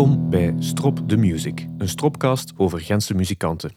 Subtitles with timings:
[0.00, 3.72] Welkom bij Strop the Music, een stropcast over Gentse muzikanten.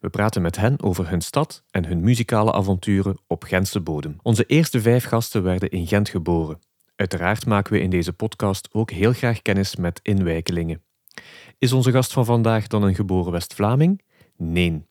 [0.00, 4.16] We praten met hen over hun stad en hun muzikale avonturen op Gentse bodem.
[4.22, 6.58] Onze eerste vijf gasten werden in Gent geboren.
[6.96, 10.82] Uiteraard maken we in deze podcast ook heel graag kennis met inwijkelingen.
[11.58, 14.02] Is onze gast van vandaag dan een geboren West-Vlaming?
[14.36, 14.86] Nee.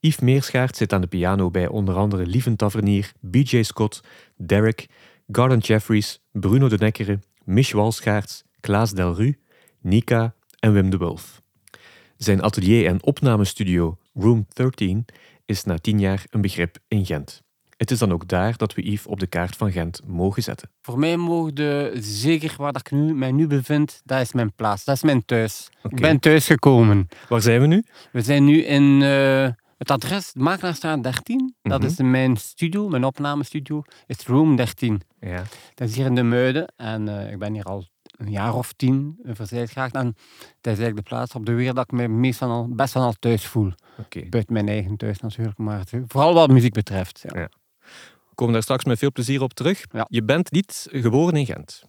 [0.00, 4.00] Yves Meerschaert zit aan de piano bij onder andere Lieven Tavernier, BJ Scott,
[4.36, 4.86] Derek,
[5.32, 9.36] Gordon Jeffries, Bruno de Nekkere, Mich Walschaerts, Klaas Delru,
[9.80, 11.42] Nika en Wim de Wulf.
[12.16, 15.04] Zijn atelier en opnamestudio Room 13
[15.46, 17.42] is na tien jaar een begrip in Gent.
[17.76, 20.70] Het is dan ook daar dat we Yves op de kaart van Gent mogen zetten.
[20.82, 24.84] Voor mij mogen de, zeker waar ik nu, mij nu bevind, dat is mijn plaats.
[24.84, 25.68] Dat is mijn thuis.
[25.82, 27.08] Ik ben thuis gekomen.
[27.28, 27.84] Waar zijn we nu?
[28.12, 31.54] We zijn nu in eh, het adres Makelaarsstraat 13.
[31.62, 31.90] Dat Mhm.
[31.90, 33.82] is mijn studio, mijn opnamestudio.
[34.06, 35.00] is Room 13.
[35.20, 35.42] Ja.
[35.74, 36.72] Dat is hier in de Muiden.
[36.76, 37.86] En eh, ik ben hier al
[38.20, 39.94] een jaar of tien uh, verzeild geraakt.
[39.94, 40.04] En
[40.60, 43.02] dat is eigenlijk de plaats op de wereld dat ik me meestal al, best wel
[43.02, 43.72] al thuis voel.
[44.28, 47.24] Buiten mijn eigen thuis natuurlijk, maar vooral wat muziek betreft.
[47.26, 47.40] Ja.
[47.40, 47.48] Ja.
[48.28, 49.84] We komen daar straks met veel plezier op terug.
[49.92, 50.06] Ja.
[50.08, 51.82] Je bent niet geboren in Gent.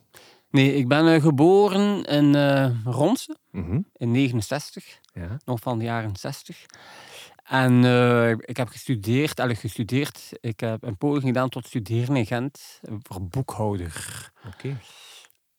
[0.49, 3.79] Nee, ik ben eh, geboren in eh Ronse Mhm.
[3.93, 4.99] in 69.
[5.13, 5.37] Ja.
[5.45, 6.65] nog van de jaren 60.
[7.43, 10.29] En eh, ik heb gestudeerd, eigenlijk gestudeerd.
[10.41, 14.31] Ik heb een poging gedaan tot studeren in Gent eh, voor boekhouder.
[14.47, 14.77] Oké.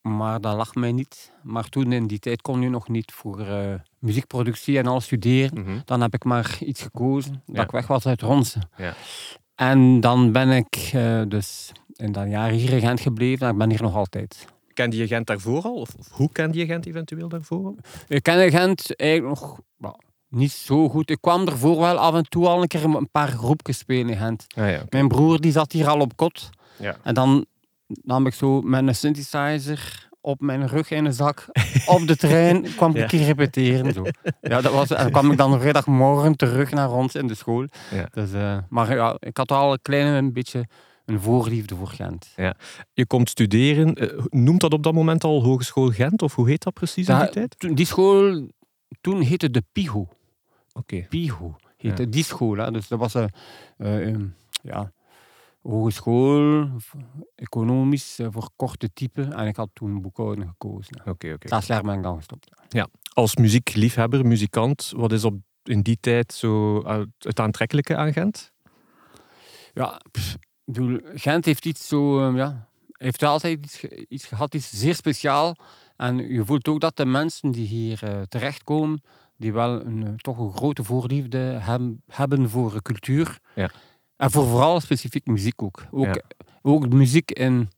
[0.03, 1.33] Maar dat lag mij niet.
[1.43, 5.61] Maar toen in die tijd kon je nog niet voor eh, muziekproductie en alles studeren.
[5.61, 5.79] Mhm.
[5.85, 7.63] Dan heb ik maar iets gekozen dat Ja.
[7.63, 8.59] ik weg was uit Ronse.
[8.77, 8.95] Ja.
[9.55, 13.71] En dan ben ik eh, dus in dat jaar hier Gent gebleven en ik ben
[13.71, 14.45] hier nog altijd.
[14.73, 15.75] Kende je Gent daarvoor al?
[15.75, 17.77] Of, of hoe kende je Gent eventueel daarvoor al?
[18.09, 19.59] Ik ken Gent eigenlijk nog
[20.29, 21.11] niet zo goed.
[21.11, 24.17] Ik kwam ervoor wel af en toe al een keer een paar groepjes spelen in
[24.17, 24.47] Gent.
[24.57, 24.83] Ah ja.
[24.89, 26.51] Mijn broer die zat hier al op kot.
[26.79, 26.97] Ja.
[27.03, 27.47] En dan
[28.03, 31.47] nam ik zo met een synthesizer op mijn rug in een zak
[31.87, 33.03] op de trein kwam ik Ja.
[33.03, 33.93] een keer repeteren.
[33.93, 34.05] Zo.
[34.41, 37.67] Ja, dat was, en kwam ik dan vrijdagmorgen terug naar ons in de school.
[37.91, 38.09] Ja.
[38.13, 40.67] Dus, eh, maar ja, ik had al een klein een beetje
[41.07, 42.35] een voorliefde voor Gent.
[42.93, 43.95] Je komt studeren.
[43.95, 46.23] Eh, Noemt dat op dat moment al Hogeschool Gent?
[46.23, 47.59] Of hoe heet dat precies in die tijd?
[47.59, 48.49] Toen, die school
[49.01, 50.09] toen heette de PIGO.
[50.73, 51.07] Oké.
[51.09, 52.09] PIGO heette Ja.
[52.11, 52.57] die school.
[52.57, 52.71] Hè.
[52.71, 53.31] Dus dat was een
[53.79, 54.25] ehm,
[54.63, 54.93] ja,
[55.63, 56.69] hogeschool,
[57.35, 59.23] economisch, eh, voor korte type.
[59.23, 60.97] En ik had toen boekhouden gekozen.
[61.01, 61.29] Oké, oké.
[61.29, 62.51] Het laatste jaar ben ik dan gestopt.
[63.15, 68.53] Als muziekliefhebber, muzikant, wat is op, in die tijd zo eh, het aantrekkelijke aan Gent?
[69.73, 74.71] Ja, pff, bedoel, Gent heeft iets zo, eh, ja, heeft altijd iets, iets gehad, iets
[74.71, 75.57] zeer speciaal.
[75.97, 79.03] En je voelt ook dat de mensen die hier eh, terechtkomen,
[79.37, 83.39] die wel een, toch een grote voorliefde hem- hebben voor cultuur.
[83.55, 83.71] Ja.
[84.23, 85.85] En voor vooral specifiek muziek ook.
[86.63, 86.87] Ook, Ja.
[86.97, 87.71] muziek in,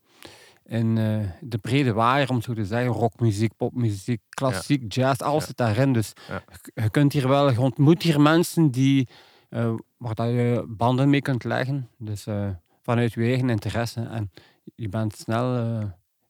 [0.65, 2.91] in eh, de brede waaier, om zo te zeggen.
[2.91, 5.47] Rockmuziek, popmuziek, klassiek, jazz, alles Ja.
[5.47, 5.93] zit daarin.
[5.93, 6.43] Dus Ja.
[6.73, 9.07] je- kunt hier wel, je ontmoet hier mensen die,
[9.49, 11.89] eh, waar dat je banden mee kunt leggen.
[11.97, 12.49] Dus eh,
[12.83, 14.01] vanuit je eigen interesse.
[14.01, 14.31] En
[14.75, 15.53] je bent snel,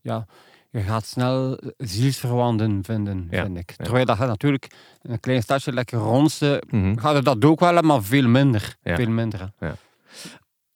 [0.02, 0.26] ja,
[0.70, 3.70] je gaat snel zielsverwanten vinden, Ja, vind ik.
[3.78, 3.84] ja.
[3.84, 6.98] Terwijl dat je natuurlijk in een klein stadje lekker ronsen, Mhm.
[6.98, 8.76] gaat het dat ook wel, maar veel minder.
[8.84, 8.96] Ja.
[8.96, 9.52] Veel minder.
[9.58, 9.72] hè.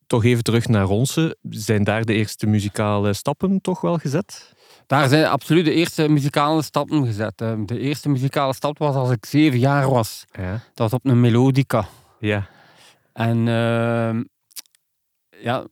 [0.07, 1.37] Toch even terug naar Ronse.
[1.49, 4.53] Zijn daar de eerste muzikale stappen toch wel gezet?
[4.87, 7.37] Daar zijn absoluut de eerste muzikale stappen gezet.
[7.37, 10.25] De eerste muzikale stap was als ik zeven jaar was.
[10.31, 10.51] Ja.
[10.51, 11.87] Dat was op een melodica.
[12.19, 12.47] Ja.
[13.13, 14.23] En ehm,
[15.41, 15.65] ja,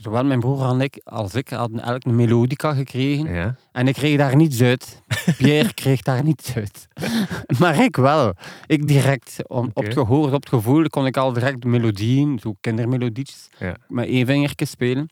[0.00, 3.32] zowel mijn broer en ik als ik hadden elk een melodica gekregen.
[3.32, 3.54] ja.
[3.72, 5.02] En ik kreeg daar niets uit.
[5.38, 6.88] Pierre kreeg daar niets uit.
[7.60, 8.32] maar ik wel.
[8.66, 9.36] Ik direct.
[9.46, 13.76] Om, Op het gehoor, op het gevoel kon ik al direct melodieën, zo kindermelodietjes, Ja.
[13.88, 15.08] met één vingertje spelen.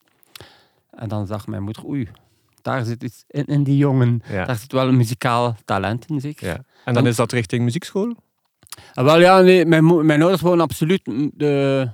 [0.91, 2.09] En dan zag mijn moeder, oei,
[2.63, 4.23] daar zit iets in, in die jongen.
[4.29, 4.45] Ja.
[4.45, 6.47] Daar zit wel een muzikaal talent in, zeker.
[6.47, 6.59] ja.
[6.85, 8.15] En dan is dat richting muziekschool?
[8.95, 11.89] Ah, wel ja, nee, mijn, mijn ouders wouden absoluut mm, de,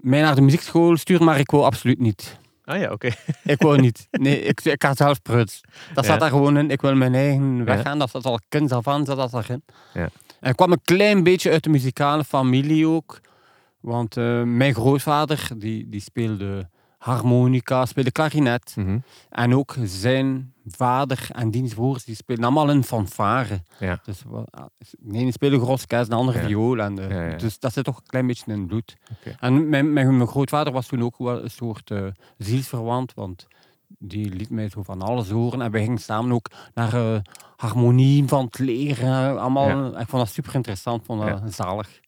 [0.00, 2.40] mij naar de muziekschool sturen, maar ik wou absoluut niet.
[2.64, 3.10] Ah ja, oké.
[3.44, 4.08] Ik wou niet.
[4.10, 5.60] Nee, ik, ik had zelf pruts.
[5.94, 6.10] Dat Ja.
[6.10, 6.70] zat daar gewoon in.
[6.70, 7.98] Ik wil mijn eigen weg gaan.
[7.98, 9.62] Dat zat al kind af aan, zat dat erin.
[9.94, 10.08] Ja.
[10.40, 13.20] En ik kwam een klein beetje uit de muzikale familie ook.
[13.80, 16.68] Want eh, mijn grootvader, die, die speelde
[17.02, 18.74] harmonica, speelde klarinet.
[18.76, 18.98] Mhm.
[19.30, 23.62] En ook zijn vader en diens broers, die speelden allemaal in fanfare.
[23.78, 24.00] Ja.
[24.04, 24.64] Dus ah,
[24.98, 26.46] de ene speelde groskes, de andere Ja.
[26.46, 26.78] viool.
[26.80, 27.36] En de- Ja, ja.
[27.36, 28.96] Dus dat zit toch een klein beetje in het bloed.
[29.40, 32.06] En mijn, mijn, mijn grootvader was toen ook wel een soort eh,
[32.38, 33.46] zielsverwant, want
[33.98, 35.62] die liet mij zo van alles horen.
[35.62, 37.20] En wij gingen samen ook naar eh,
[37.56, 39.40] harmonie van het leren.
[39.40, 42.00] Allemaal, Ik vond dat super interessant, vond dat zalig.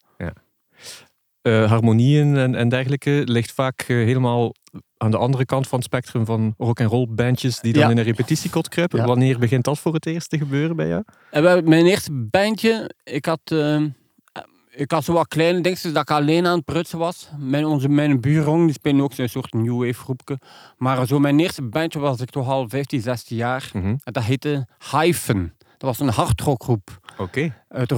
[1.44, 4.54] Eh, harmonieën en, en dergelijke ligt vaak eh, helemaal
[4.96, 7.90] aan de andere kant van het spectrum van rock and roll bandjes die dan Ja.
[7.90, 8.98] in een repetitiekot kruipen.
[8.98, 9.06] Ja.
[9.06, 11.02] Wanneer begint dat voor het eerst te gebeuren bij jou?
[11.30, 13.54] En hebben mijn eerste bandje, ik had,
[14.70, 17.28] ik had zo wat kleine dingetjes dat ik alleen aan het prutsen was.
[17.38, 20.38] Mijn, onze, mijn buurjongen die spelen ook zo'n soort new wave groepje.
[20.76, 23.70] Maar zo mijn eerste bandje was ik toch al 15, 16 jaar.
[23.72, 23.86] Mhm.
[23.86, 25.54] En dat heette Hyphen.
[25.78, 27.54] Dat was een hardrockgroep Oké.
[27.68, 27.94] uit de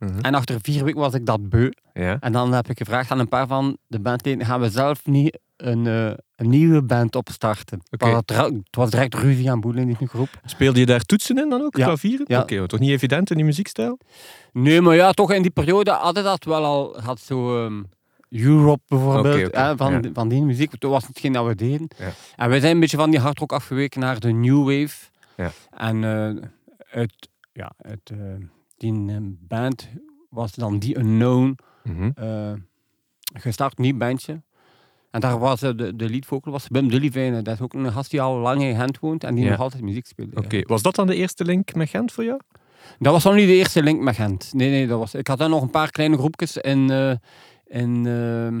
[0.00, 0.20] Mhm.
[0.20, 1.70] En achter vier weken was ik dat beu.
[1.94, 2.16] Ja.
[2.20, 5.38] En dan heb ik gevraagd aan een paar van de bandleden, gaan we zelf niet
[5.56, 7.82] een, eh, een nieuwe band opstarten?
[7.90, 10.28] Het, het was direct ruzie aan boel in die groep.
[10.44, 11.76] Speelde je daar toetsen in dan ook?
[11.76, 11.84] Ja.
[11.84, 12.24] Klavieren?
[12.28, 12.40] Ja.
[12.40, 13.98] Oké, toch niet evident in die muziekstijl?
[14.52, 17.82] Nee, maar ja, toch in die periode hadden dat wel al, had zo ehm,
[18.28, 20.10] Europe bijvoorbeeld, hè, van, ja.
[20.12, 20.76] van die muziek.
[20.78, 21.88] Toen was het geen dat we deden.
[21.98, 22.12] Ja.
[22.36, 25.08] En wij zijn een beetje van die hardrock afgeweken naar de new wave.
[25.36, 25.50] Ja.
[25.70, 26.48] En eh,
[26.86, 28.18] het, ja, het, eh,
[28.80, 29.16] die eh,
[29.48, 29.88] band
[30.30, 32.10] was dan die Unknown Mhm.
[32.14, 32.52] eh
[33.34, 34.42] gestart, een nieuw bandje.
[35.10, 37.44] En daar was eh, de, de leadvocal was Wim Dullivijnen.
[37.44, 39.50] Dat is ook een gast die al lang in Gent woont en die Ja.
[39.50, 40.36] nog altijd muziek speelt.
[40.36, 42.40] Oké, was dat dan de eerste link met Gent voor jou?
[42.98, 44.52] Dat was nog niet de eerste link met Gent.
[44.52, 46.90] Nee, nee, dat was, ik had dan nog een paar kleine groepjes in,
[47.66, 48.58] in, eh,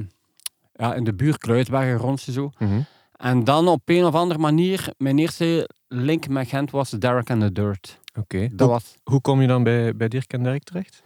[0.72, 2.50] ja, in de buurt, Kluisbergen, Ronse zo.
[2.58, 2.80] Mhm.
[3.16, 7.40] En dan op een of andere manier, mijn eerste link met Gent was Derek and
[7.40, 7.99] the Dirt.
[8.18, 8.48] Oké.
[8.52, 11.02] Dat was hoe kom je dan bij, bij Dirk en Dirk terecht?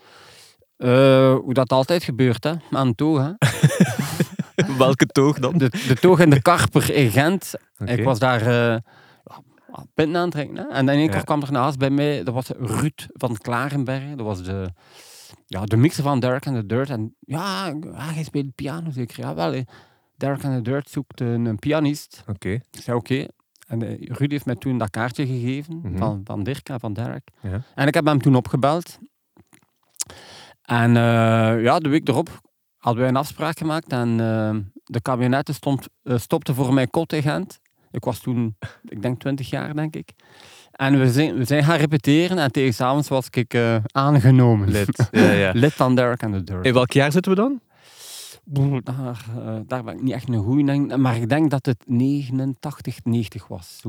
[0.77, 2.53] eh, hoe dat altijd gebeurt, hè?
[2.71, 3.19] aan de toog.
[3.19, 3.33] Hè?
[4.79, 5.59] Welke toog dan?
[5.59, 7.53] De, de toog in de Karper in Gent.
[7.85, 8.79] Ik was daar eh
[9.73, 10.56] ja, pinten aan het drinken.
[10.56, 10.69] Hè?
[10.71, 11.23] En in één keer Ja.
[11.23, 12.23] kwam er een gast bij mij.
[12.23, 14.03] Dat was Ruud van Klarenberg.
[14.17, 14.69] Dat was de,
[15.47, 16.91] ja, de mixer van Derek and the Dirt.
[16.91, 19.19] En ja, ja hij speelt piano zeker.
[19.21, 19.62] Ja, wel.
[20.17, 22.23] Derek and the Dirt zoekt een, een pianist.
[22.27, 22.49] Oké.
[22.51, 23.27] Ik zei oké.
[23.81, 25.97] En eh, Ruud heeft mij toen dat kaartje gegeven Mhm.
[25.99, 27.29] van, van Dirk en van Derek.
[27.41, 27.61] Ja.
[27.75, 28.99] En ik heb hem toen opgebeld.
[30.62, 32.41] En eh, ja, de week erop
[32.79, 33.93] hadden wij een afspraak gemaakt.
[33.93, 37.61] En eh, de camionetten stond, eh, stopte voor mij kot in Gent.
[37.91, 38.56] Ik was toen,
[38.94, 40.11] ik denk 20 jaar, denk ik.
[40.73, 42.38] En we zijn, we zijn gaan repeteren.
[42.38, 43.56] En tegen s'avonds was ik
[43.93, 44.70] aangenomen.
[44.70, 45.09] Lid.
[45.11, 45.50] Ja, ja.
[45.55, 46.65] Lid van Derek and the Dirt.
[46.67, 47.61] In welk jaar zitten we dan?
[48.44, 51.85] Daar, eh, daar ben ik niet echt een goeie denk, maar ik denk dat het
[51.87, 53.82] 89, 90 was.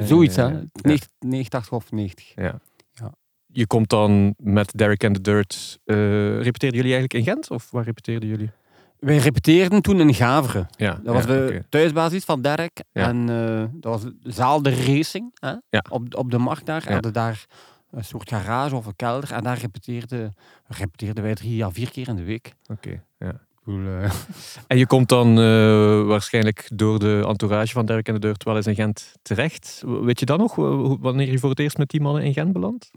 [0.00, 0.58] Zoiets, ja, ja, hè?
[0.58, 0.64] ja.
[0.72, 2.32] 90, 89 of 90.
[2.34, 2.60] Ja.
[2.92, 3.14] Ja.
[3.46, 5.78] Je komt dan met Derek and the Dirt.
[5.84, 5.96] eh
[6.42, 7.50] repeteerden jullie eigenlijk in Gent?
[7.50, 8.50] Of waar repeteerden jullie?
[8.98, 10.68] Wij repeteerden toen in Gaveren.
[10.76, 11.00] Ja.
[11.02, 12.82] Dat was de thuisbasis van Derek.
[12.92, 13.08] Ja.
[13.08, 15.54] En eh, dat was zaal de Racing hè?
[15.70, 15.84] Ja.
[15.90, 16.92] Op, op de markt daar.
[16.92, 17.46] Hadden daar
[17.90, 19.32] een soort garage of een kelder.
[19.32, 20.34] En daar repeteerden,
[20.66, 22.54] repeteerden wij drie à vier keer in de week.
[22.70, 23.40] Oké, ja.
[23.66, 24.10] Eh,
[24.66, 28.56] En je komt dan eh, waarschijnlijk door de entourage van Derek en de Dirt wel
[28.56, 29.82] eens in Gent terecht.
[29.86, 30.54] Weet je dan nog
[31.00, 32.90] wanneer je voor het eerst met die mannen in Gent belandt?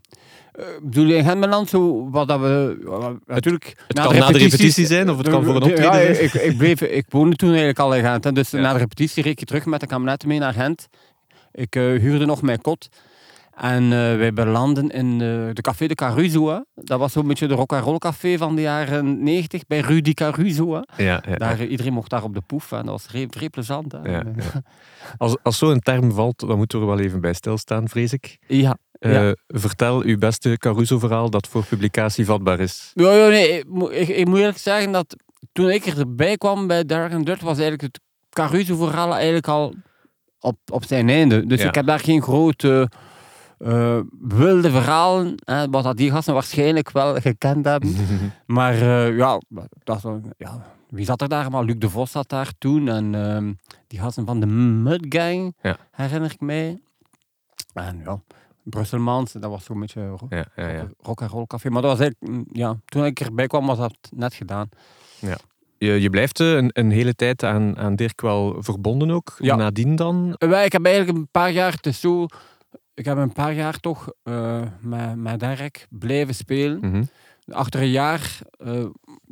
[0.51, 2.77] eh, bedoel je in Gemmeland zo wat dat we...
[3.25, 6.23] natuurlijk, Het kan na de repetitie zijn of het kan voor een optreden Ja, zijn.
[6.23, 8.23] ik, ik, bleef, ik woonde toen eigenlijk al in Gent.
[8.23, 8.59] Hè, dus Ja.
[8.59, 10.87] na de repetitie reed ik terug met de kabinet mee naar Gent.
[11.51, 12.89] Ik huurde nog mijn kot.
[13.55, 15.19] En eh, wij belanden in eh,
[15.53, 16.49] de Café de Caruso.
[16.49, 16.59] Hè.
[16.73, 20.73] Dat was zo'n beetje de rock roll café van de jaren 90 bij Rudy Caruso.
[20.73, 21.03] Hè.
[21.03, 22.71] Ja, ja, Daar, iedereen mocht daar op de poef.
[22.71, 23.91] En dat was vrij, vrij plezant.
[23.91, 24.19] Hè.
[25.17, 28.37] Als, als zo'n term valt, dan moeten we er wel even bij stilstaan, vrees ik.
[28.47, 28.77] ja.
[28.99, 29.31] Eh.
[29.47, 32.91] Vertel uw beste Caruso-verhaal dat voor publicatie vatbaar is.
[32.93, 35.15] Ja, ja, nee, ik, moet- ik, ik moet eerlijk zeggen dat
[35.51, 39.73] toen ik erbij kwam bij Dark and Dirt, was eigenlijk het Caruso-verhaal eigenlijk al
[40.39, 41.45] op, op zijn einde.
[41.45, 42.89] Dus ik heb daar geen grote
[43.57, 47.95] eh, wilde verhalen, hè, wat dat die gasten waarschijnlijk wel gekend hebben.
[48.45, 49.41] Maar eh, ja,
[49.83, 50.05] dat,
[50.37, 51.63] ja, wie zat er daar allemaal?
[51.65, 53.53] Luc de Vos zat daar toen en ehm,
[53.87, 55.77] die gasten van de Mud Gang, Ja.
[55.91, 56.79] herinner ik mij.
[57.73, 58.19] En ja,
[58.63, 60.87] Brusselmans, dat was zo'n beetje ro- Ja, ja, ja.
[61.01, 61.69] rock and roll café.
[61.69, 64.69] Maar dat was eigenlijk, mm, ja, toen ik erbij kwam was dat net gedaan.
[65.77, 69.35] Je, je blijft eh, een, een hele tijd aan, aan Dirk wel verbonden ook.
[69.37, 69.55] Ja.
[69.55, 70.35] Nadien dan?
[70.37, 72.25] Wij- Ik heb eigenlijk een paar jaar, zo,
[72.95, 76.79] ik heb een paar jaar toch eh, met, met Derek blijven spelen.
[76.79, 77.03] Mhm.
[77.49, 78.39] Achter een jaar,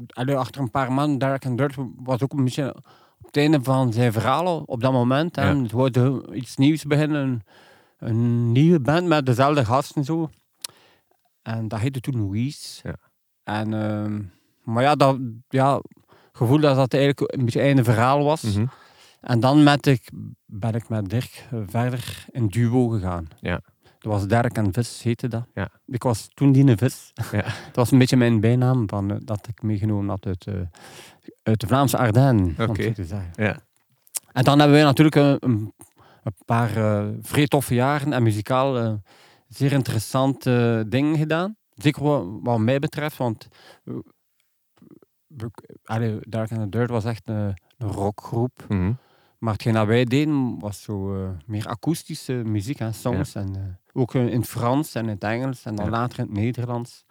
[0.07, 2.75] allee, achter een paar maanden, Derek en Dirt was ook een beetje
[3.19, 5.37] op het einde van zijn verhaal op dat moment.
[5.37, 5.61] En Ja.
[5.63, 7.41] het wilde iets nieuws beginnen, een,
[7.97, 10.29] een nieuwe band met dezelfde gasten zo.
[11.41, 12.79] En dat heette toen Louise.
[12.83, 12.95] Ja.
[13.43, 14.21] En, ehm,
[14.63, 15.17] maar ja, dat
[15.49, 15.81] ja,
[16.31, 18.41] gevoel dat dat eigenlijk een beetje einde verhaal was.
[18.41, 18.65] Mhm.
[19.23, 20.09] En dan met ik,
[20.45, 23.27] ben ik met Dirk verder in duo gegaan.
[23.39, 23.61] Ja.
[23.81, 25.45] Dat was Dirk en Vis, heette dat.
[25.53, 25.69] Ja.
[25.85, 27.11] Ik was toen die een vis.
[27.31, 27.41] Ja.
[27.65, 30.53] Dat was een beetje mijn bijnaam van, eh, dat ik meegenomen had uit, eh,
[31.43, 32.55] uit de Vlaamse Ardennen.
[32.69, 33.31] om zo te zeggen.
[33.35, 33.59] Ja.
[34.31, 35.73] En dan hebben wij natuurlijk een, een,
[36.23, 39.01] een paar eh vrij toffe jaren en muzikaal
[39.47, 41.55] zeer interessante dingen gedaan.
[41.73, 43.47] Zeker wat, wat mij betreft, want
[43.85, 43.95] uh,
[45.27, 48.65] we- Dark and the Dirt was echt een, een rockgroep.
[48.67, 48.91] Mhm.
[49.43, 53.35] Maar hetgeen dat wij deden was zo eh, meer akoestische muziek en songs.
[53.35, 53.61] En, eh,
[54.01, 55.91] ook in het Frans en in het Engels en dan Ja.
[55.91, 57.05] later in het Nederlands.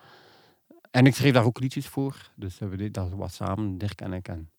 [0.91, 2.31] En ik schreef daar ook liedjes voor.
[2.37, 4.29] Dus we deden dat wat samen, Dirk en ik.
[4.29, 4.51] En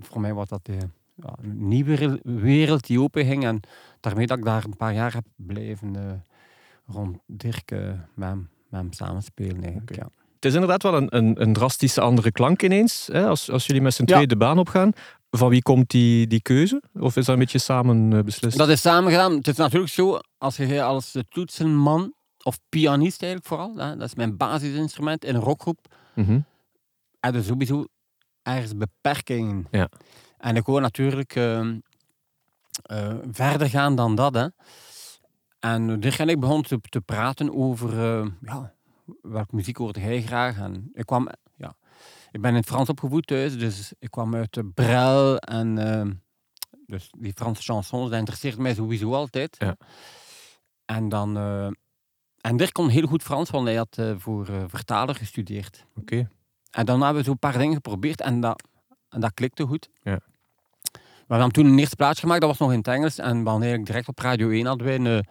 [0.00, 0.76] voor mij was dat eh,
[1.14, 3.44] ja, een nieuwe re- wereld die open ging.
[3.44, 3.60] En
[4.00, 6.12] daarmee dat ik daar een paar jaar heb blijven eh,
[6.94, 7.70] rond Dirk
[8.14, 9.96] met, hem, met hem samenspelen eigenlijk.
[9.96, 10.08] Ja.
[10.34, 13.82] Het is inderdaad wel een, een, een drastische andere klank ineens, hè, als, als jullie
[13.82, 14.06] met z'n Ja.
[14.12, 14.92] tweeën de baan opgaan.
[15.36, 16.82] Van wie komt die, die keuze?
[16.94, 18.58] Of is dat een beetje samen eh, beslist?
[18.58, 19.32] Dat is samen gedaan.
[19.32, 24.14] Het is natuurlijk zo, als je als toetsenman, of pianist eigenlijk vooral, hè, dat is
[24.14, 25.78] mijn basisinstrument in een rockgroep,
[27.20, 27.86] heb je sowieso
[28.42, 29.66] ergens beperkingen.
[29.70, 29.88] Ja.
[30.38, 31.78] En ik wil natuurlijk ehm,
[32.82, 34.34] eh, verder gaan dan dat.
[34.34, 34.46] Hè.
[35.58, 38.74] En en ik begonnen te, te praten over eh, ja,
[39.22, 40.58] welke muziek hoorde hij graag.
[40.58, 41.28] En ik kwam,
[42.32, 46.12] ik ben in het Frans opgevoed thuis, dus ik kwam uit de Brel en ehm,
[46.86, 49.56] dus die Franse chansons, dat interesseert mij sowieso altijd.
[49.58, 49.76] Ja.
[50.84, 51.66] En dan, eh,
[52.40, 55.86] en Dirk kon heel goed Frans, want hij had eh, voor eh, vertaler gestudeerd.
[55.96, 56.30] Oké.
[56.70, 58.62] En dan hebben we zo'n paar dingen geprobeerd en dat,
[59.08, 59.88] en dat klikte goed.
[60.02, 60.20] Ja.
[61.26, 63.18] We hebben toen een eerste plaatje gemaakt, dat was nog in het Engels.
[63.18, 65.26] En we eigenlijk direct op Radio 1 hadden wij een,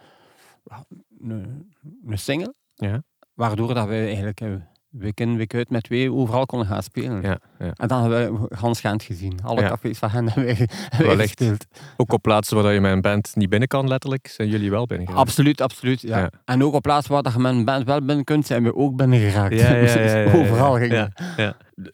[1.20, 1.72] een,
[2.06, 2.54] een single.
[2.74, 3.02] Ja.
[3.34, 4.54] Waardoor dat wij eigenlijk eh,
[4.92, 7.22] week in, week uit met twee overal konden gaan spelen.
[7.22, 7.72] Ja, ja.
[7.76, 9.38] En dan hebben we Hans Gent gezien.
[9.42, 9.68] Alle Ja.
[9.68, 11.38] cafés van hen hebben wij, hebben wij Wellicht.
[11.38, 11.66] gespeeld.
[11.96, 14.86] Ook op plaatsen waar je met een band niet binnen kan, letterlijk, zijn jullie wel
[14.86, 15.26] binnen geraakt.
[15.28, 16.00] Absoluut, absoluut.
[16.00, 16.30] Ja.
[16.44, 18.74] En ook op plaatsen waar dat je met een band wel binnen kunt, zijn we
[18.74, 19.54] ook binnen geraakt.
[19.54, 20.32] Ja, ja, ja, ja, ja, ja.
[20.32, 21.12] Overal gingen.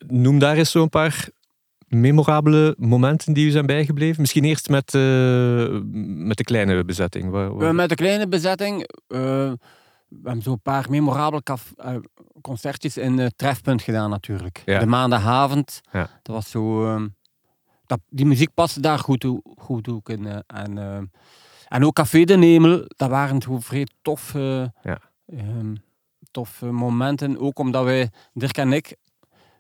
[0.07, 1.29] Noem daar eens zo'n paar
[1.89, 4.21] memorabele momenten die u zijn bijgebleven.
[4.21, 5.69] Misschien eerst met, eh,
[6.27, 7.31] met de kleine bezetting.
[7.31, 8.89] Waar, waar- Eh, met de kleine bezetting.
[9.09, 9.53] eh,
[10.09, 11.43] we hebben zo'n paar memorabele
[11.77, 11.95] eh,
[12.41, 14.63] concertjes in het Trefpunt gedaan natuurlijk.
[14.65, 14.79] Ja.
[14.79, 15.81] De maandagavond.
[15.93, 16.09] Ja.
[16.23, 16.85] Dat was zo...
[16.87, 17.09] ehm,
[17.87, 20.27] dat, die muziek paste daar goed, goed ook in.
[20.27, 21.11] eh, en,
[21.69, 22.85] en ook Café de Nemel.
[22.87, 24.99] Dat waren zo vrij toffe, Ja.
[25.27, 25.75] ehm,
[26.31, 27.39] toffe momenten.
[27.39, 28.97] Ook omdat wij, Dirk en ik,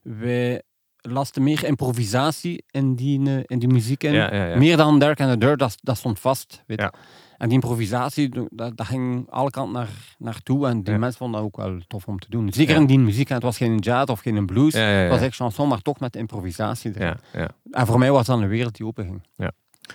[0.02, 0.62] wij
[1.00, 4.12] lasten meer improvisatie in die, eh, in die muziek in.
[4.12, 4.56] ja, ja, ja.
[4.56, 6.62] Meer dan Dirk en de Dirt, dat, dat stond vast.
[6.66, 6.90] Weet.
[7.38, 7.45] Ja.
[7.45, 10.66] En die improvisatie, dat, dat ging alle kanten naar, naartoe.
[10.66, 10.99] En die Ja.
[10.99, 12.52] mensen vonden dat ook wel tof om te doen.
[12.52, 12.80] Zeker Ja.
[12.80, 13.28] in die muziek.
[13.28, 14.73] En het was geen jazz of geen blues.
[14.75, 15.25] Ja, ja, Het was ja.
[15.26, 16.90] echt chanson, maar toch met improvisatie.
[16.95, 17.07] erin.
[17.07, 17.49] Ja, ja.
[17.71, 19.23] En voor mij was dat een wereld die openging.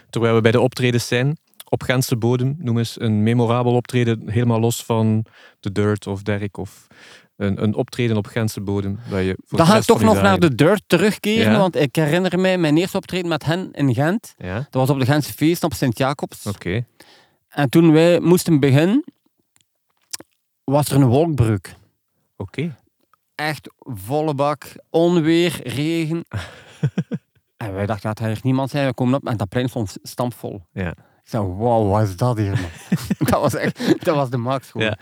[0.10, 1.38] Terwijl we bij de optredens zijn,
[1.70, 5.26] op Gentse bodem, noem eens een memorabel optreden, helemaal los van
[5.60, 6.88] de Dirt of Derek of
[7.38, 9.00] een, een optreden op Gentse bodem.
[9.10, 11.52] Dat je voor Dan ga ik toch nog naar de Dirt terugkeren.
[11.52, 11.58] Ja.
[11.58, 14.34] Want ik herinner mij mijn eerste optreden met hen in Gent.
[14.38, 16.46] Ja, Dat was op de Gentse feest op Sint-Jacobs.
[16.46, 16.86] oké.
[17.53, 19.03] En toen wij moesten beginnen,
[20.63, 21.75] was er een wolkbreuk.
[22.38, 22.75] Oké.
[23.36, 26.25] echt volle bak, onweer, regen.
[27.57, 28.88] en wij dachten dat er niemand zijn.
[28.88, 30.65] We komen op en dat plein stond stampvol.
[30.72, 30.89] Ja.
[31.24, 32.69] Ik zei, wow, wat is dat hier, man?
[33.29, 34.88] dat was echt, dat was de max gewoon.
[34.88, 34.98] Ja.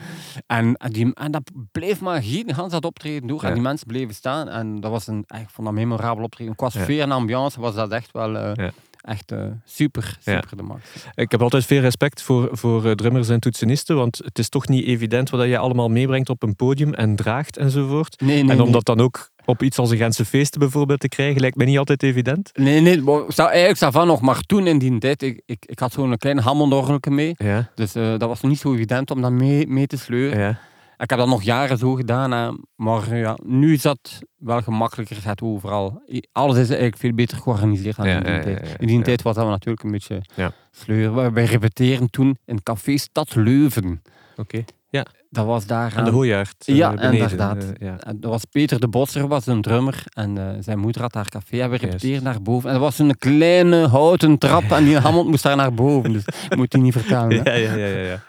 [0.48, 3.42] En, en, die, en dat bleef maar gieten, Hans dat optreden door.
[3.42, 3.48] Ja.
[3.48, 4.50] En die mensen bleven staan.
[4.50, 6.56] En dat was een, echt van dat memorabel optreden.
[6.56, 8.72] Qua sfeer en ambiance was dat echt wel Ja.
[9.02, 10.34] Echt eh, super, Ja.
[10.42, 10.82] super de max.
[11.16, 14.68] Ik heb altijd veel respect voor, voor eh, drummers en toetsenisten, want het is toch
[14.68, 18.22] niet evident wat je allemaal meebrengt op een podium en draagt enzovoort.
[18.22, 18.72] Nee, nee, en om nee.
[18.72, 21.78] dat dan ook op iets als een Gentse feesten bijvoorbeeld te krijgen, lijkt me niet
[21.78, 22.50] altijd evident.
[22.54, 23.04] Nee, nee,
[23.36, 26.40] eigenlijk zou van nog, maar toen in die tijd, ik, ik, ik had zo'n klein
[26.40, 27.34] hammondorgelke mee.
[27.38, 30.40] Ja, Dus eh, dat was niet zo evident om dat mee, mee te sleuren.
[30.40, 30.60] ja.
[31.02, 32.50] Ik heb dat nog jaren zo gedaan, hè.
[32.76, 35.16] maar eh, ja, nu is dat wel gemakkelijker.
[35.16, 36.02] Het gaat overal.
[36.32, 38.68] Alles is eigenlijk veel beter georganiseerd dan Ja, in die ja, ja, tijd.
[38.70, 39.04] ja, In die ja.
[39.04, 40.52] tijd was dat natuurlijk een beetje Ja.
[40.72, 41.34] sleuren.
[41.34, 44.02] Wij- repeteren toen in Café Stad Leuven.
[44.36, 44.64] Oké.
[45.34, 46.56] Dat was daar Aan de aan- Hooijaard.
[46.66, 47.14] eh, Ja, beneden.
[47.20, 47.64] inderdaad.
[47.64, 47.98] eh, ja.
[48.00, 50.04] en dat was Peter de Bosser, was een drummer.
[50.14, 51.62] En eh, zijn moeder had haar café.
[51.62, 52.68] En we repeteerden naar boven.
[52.70, 54.64] En dat was een kleine houten trap.
[54.72, 56.12] en die Hammond moest daar naar boven.
[56.12, 57.30] Dus ik moet die niet vertellen.
[57.30, 57.44] hè.
[57.52, 58.22] Ja, ja, ja, ja, ja.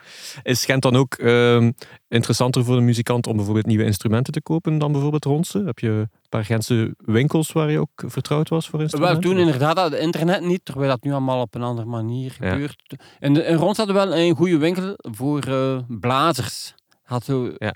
[0.43, 1.71] Is Gent dan ook ehm,
[2.09, 5.63] interessanter voor een muzikant om bijvoorbeeld nieuwe instrumenten te kopen dan bijvoorbeeld Ronse?
[5.65, 9.23] Heb je een paar Gentse winkels waar je ook vertrouwd was voor Wel, instrumenten?
[9.23, 12.51] toen inderdaad had het internet niet, terwijl dat nu allemaal op een andere manier Ja.
[12.53, 12.97] gebeurt.
[13.19, 16.75] En de, in Rons hadden we wel een goede winkel voor eh, blazers.
[17.03, 17.75] Had zo Ja.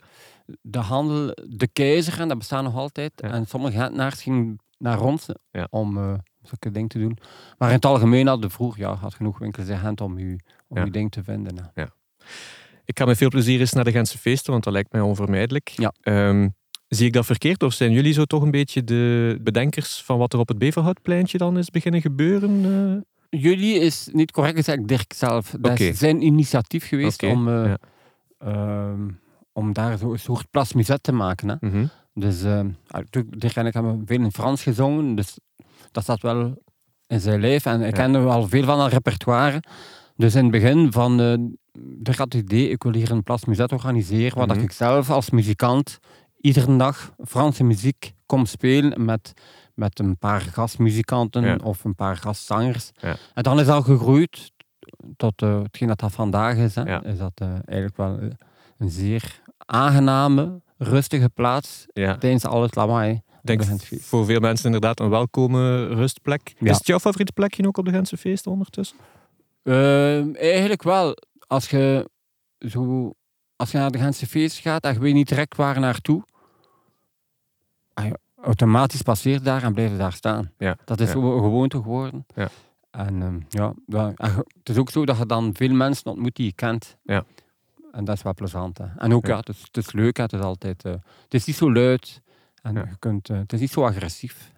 [0.63, 3.13] de handel De Keizer, en dat bestaat nog altijd.
[3.17, 3.29] Ja.
[3.31, 5.67] En sommige Gentenaars gingen naar Rons Ja.
[5.71, 7.19] om eh zulke dingen te doen.
[7.59, 10.37] Maar in het algemeen hadden vroeger ja, had genoeg winkels in Gent om je
[10.69, 10.85] om Ja.
[10.85, 11.57] uw ding te vinden.
[11.75, 11.85] hè.
[12.85, 15.69] Ik ga met veel plezier eens naar de Gentse feesten, want dat lijkt mij onvermijdelijk.
[15.69, 15.93] Ja.
[16.01, 16.49] Ehm,
[16.89, 20.33] zie ik dat verkeerd of zijn jullie zo toch een beetje de bedenkers van wat
[20.33, 22.65] er op het Beverhoutpleintje dan is beginnen gebeuren?
[22.65, 23.41] eh?
[23.41, 25.55] Jullie is niet correct, eigenlijk Dirk zelf.
[25.61, 27.79] Dat is zijn initiatief geweest om, eh, ja.
[28.39, 29.09] ehm,
[29.53, 31.49] om daar zo een soort place musette te maken.
[31.49, 31.55] Hè.
[31.61, 31.87] Mhm.
[32.15, 32.61] Dus uh,
[33.29, 35.39] Dirk en ik hebben veel in Frans gezongen, dus
[35.93, 36.63] dat staat wel
[37.07, 37.67] in zijn lijf.
[37.67, 39.63] En ik kende wel veel van dat repertoire.
[40.17, 43.45] Dus in het begin van de, de had het idee, ik wil hier een Plas
[43.45, 44.65] Muset organiseren, waar Mhm.
[44.65, 45.99] ik zelf als muzikant
[46.41, 49.33] iedere dag Franse muziek kom spelen met,
[49.75, 51.59] met een paar gastmuzikanten Ja.
[51.65, 52.91] of een paar gastzangers.
[52.97, 53.17] Ja.
[53.35, 54.53] En dan is dat gegroeid
[55.17, 56.75] tot eh, hetgeen dat dat vandaag is.
[56.75, 56.83] Hè.
[56.83, 57.03] Ja.
[57.05, 58.19] Is dat eh, eigenlijk wel
[58.79, 63.13] een zeer aangename, rustige plaats tijdens al het lawaai.
[63.13, 66.55] Ik denk voor veel mensen inderdaad een welkome rustplek.
[66.61, 68.97] Is het jouw favoriete plekje ook op de Gentse feesten ondertussen?
[69.67, 71.17] Ehm, eigenlijk wel.
[71.47, 72.11] Als je,
[72.59, 73.13] zo,
[73.57, 76.25] als je naar de Gentse feest gaat en je weet niet direct waar naartoe,
[77.95, 78.11] ah
[78.43, 80.53] automatisch passeert daar en blijft daar staan.
[80.59, 81.13] Ja, Dat is ja.
[81.13, 82.27] zo een gewoonte geworden.
[82.35, 82.49] Ja.
[82.91, 83.41] En ehm,
[83.89, 84.13] ja,
[84.59, 86.97] het is ook zo dat je dan veel mensen ontmoet die je kent.
[87.05, 87.25] Ja.
[87.93, 88.79] En dat is wel plezant.
[88.79, 88.85] Hè.
[88.97, 89.37] En ook, Ja.
[89.37, 90.17] het, is, het is leuk.
[90.17, 90.23] Hè.
[90.23, 90.93] Het, is altijd, eh,
[91.23, 92.23] het is niet zo luid.
[92.63, 94.53] En je kunt, eh, het is niet zo agressief.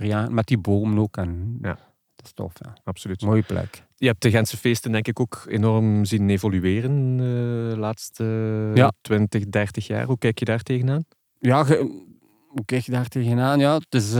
[0.00, 0.28] Ja.
[0.28, 1.16] Met die bomen ook.
[1.16, 1.78] En, Ja.
[2.18, 2.52] Dat is tof.
[2.64, 2.76] Ja.
[2.84, 3.22] Absoluut.
[3.22, 3.82] Mooie plek.
[3.96, 8.24] Je hebt de Gentse feesten denk ik ook enorm zien evolueren de laatste
[8.74, 8.92] Ja.
[9.00, 10.04] 20, 30 jaar.
[10.04, 11.04] Hoe kijk je daar tegenaan?
[11.38, 12.04] Ja, ge-
[12.48, 13.58] hoe kijk je daar tegenaan?
[13.58, 14.12] Ja, het is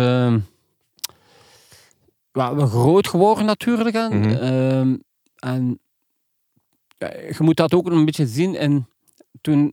[2.33, 3.95] ja, wel groot geworden natuurlijk.
[3.95, 4.29] Mhm.
[4.29, 4.97] Ehm,
[5.37, 5.79] en
[6.99, 8.57] ja, je moet dat ook een beetje zien.
[8.57, 8.89] En
[9.41, 9.73] toen,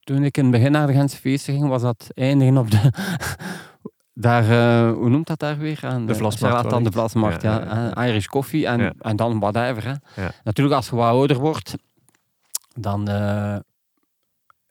[0.00, 2.90] toen ik in het begin naar de Gentse feesten ging, was dat eindigen op de...
[4.20, 5.80] Daar, eh, hoe noemt dat daar weer?
[5.82, 6.92] Aan De Vlasmarkt Charlatan, wel de.
[6.92, 7.92] Vlasmarkt, Ja, ja.
[7.94, 9.84] En Irish Coffee en, en dan whatever.
[10.14, 10.26] Hè.
[10.44, 11.74] Natuurlijk, als je wat ouder wordt,
[12.74, 13.08] dan...
[13.08, 13.56] eh,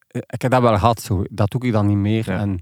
[0.07, 1.23] ik heb dat wel gehad, zo.
[1.29, 2.29] dat doe ik dan niet meer.
[2.29, 2.61] En,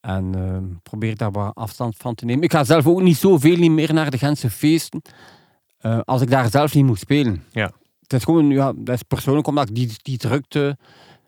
[0.00, 2.42] en eh, probeer daar wat afstand van te nemen.
[2.44, 5.02] Ik ga zelf ook niet zoveel niet meer naar de Gentse feesten,
[5.78, 7.44] eh, als ik daar zelf niet moet spelen.
[7.50, 7.70] Ja.
[8.00, 10.76] Het is gewoon, ja, dat is persoonlijk omdat ik die, die drukte,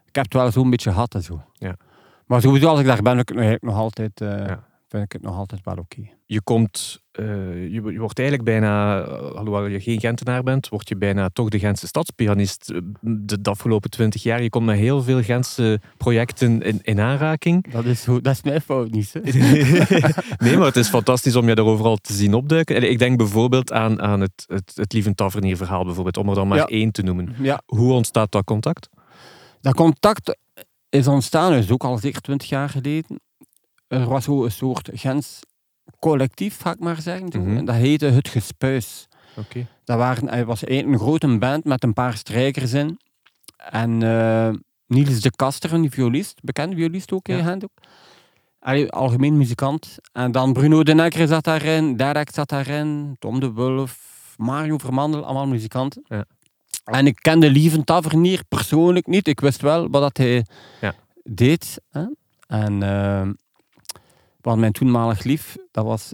[0.07, 1.43] ik heb het wel zo'n beetje gehad en zo.
[1.53, 1.77] Ja.
[2.27, 4.67] Maar sowieso als ik daar ben, ik nog, altijd, eh, Ja.
[4.89, 6.01] Vind ik het nog altijd wel oké.
[6.27, 7.25] Je komt, eh,
[7.63, 11.49] je, je wordt eigenlijk bijna, eh, alhoewel je geen Gentenaar bent, word je bijna toch
[11.49, 14.43] de Gentse stadspianist eh, de, de afgelopen 20 jaar.
[14.43, 17.71] Je komt met heel veel Gentse projecten in, in aanraking.
[17.73, 19.13] Dat is, dat is mijn fout niet.
[19.13, 19.21] Hè?
[20.45, 22.77] nee, maar het is fantastisch om je daar overal te zien opduiken.
[22.77, 26.35] En Ik denk bijvoorbeeld aan, aan het, het, het Lieve Tavernier verhaal, bijvoorbeeld, om er
[26.35, 26.67] dan maar Ja.
[26.67, 27.35] één te noemen.
[27.39, 28.89] Ja, Hoe ontstaat dat contact?
[29.61, 30.37] dat contact
[30.89, 33.21] is ontstaan, is ook al zeker twintig jaar geleden.
[33.89, 35.41] Er was zo een soort Gens
[35.99, 37.43] collectief, ga ik maar zeggen.
[37.43, 37.65] Mhm.
[37.65, 39.09] Dat heette Het Gespuis.
[39.37, 39.67] Oké.
[39.85, 42.99] Dat waren, hij was een grote band met een paar strijkers in.
[43.71, 44.51] En eh,
[44.87, 47.37] Niels de Kaster, een violist, bekende violist ook, Ja.
[47.37, 47.55] ja.
[47.55, 47.71] ook.
[48.61, 49.97] Allee, algemeen muzikant.
[50.13, 55.25] En dan Bruno de Necker zat daarin, Derek zat daarin, Tom de Wulf, Mario Vermandel,
[55.25, 56.05] allemaal muzikanten.
[56.09, 56.25] Ja.
[56.85, 59.27] En ik kende Lieven Tavernier persoonlijk niet.
[59.29, 60.47] Ik wist wel wat dat hij
[60.81, 60.95] Ja.
[61.25, 61.81] deed.
[61.91, 62.05] Hè?
[62.47, 63.29] En eh,
[64.41, 66.13] want mijn toenmalig lief, dat was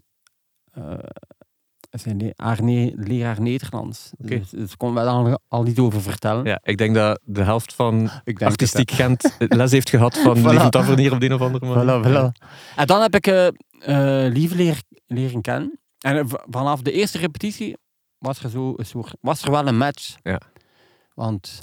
[1.90, 4.10] zijn le- haar ne- leraar Nederlands.
[4.18, 4.38] Oké.
[4.38, 6.44] Dus, dus kon wel al, al iets over vertellen.
[6.44, 10.42] Ja, ik denk dat de helft van ik artistiek Gent les heeft gehad van Voilà.
[10.42, 12.02] Lieve Tavernier op de een of andere manier.
[12.02, 12.48] Voilà, voilà.
[12.76, 13.26] En dan heb ik
[14.32, 15.80] Lieve leer, leren kennen.
[15.98, 17.76] En vanaf de eerste repetitie
[18.18, 20.14] was er, zo een soort, was er wel een match.
[20.22, 20.40] Ja.
[21.14, 21.62] Want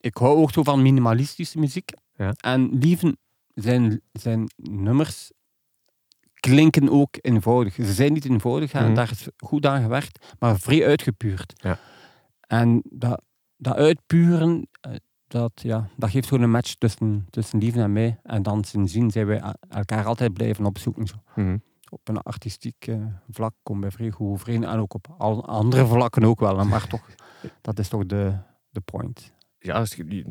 [0.00, 1.90] ik hou ook zo van minimalistische muziek.
[2.16, 2.32] Ja.
[2.36, 3.18] En Lieven,
[3.54, 5.30] zijn, zijn nummers
[6.50, 7.74] klinken ook eenvoudig.
[7.74, 8.84] Ze zijn niet eenvoudig, hè.
[8.84, 8.94] Mhm.
[8.94, 11.52] daar is goed aan gewerkt, maar vrij uitgepuurd.
[11.56, 11.78] Ja.
[12.40, 13.22] En dat,
[13.56, 14.92] dat uitpuren, eh,
[15.28, 18.18] dat, ja, dat geeft gewoon een match tussen, tussen Lieven en mij.
[18.22, 21.06] En dan sindsdien zijn wij elkaar altijd blijven opzoeken.
[21.06, 21.14] Zo.
[21.34, 21.56] Mhm.
[21.90, 22.96] Op een artistiek eh,
[23.30, 24.64] vlak komen wij vrij goed overeen.
[24.64, 26.64] En ook op al andere vlakken ook wel.
[26.64, 27.08] Maar toch,
[27.60, 28.32] dat is toch de,
[28.70, 29.34] de point.
[29.58, 29.84] Ja,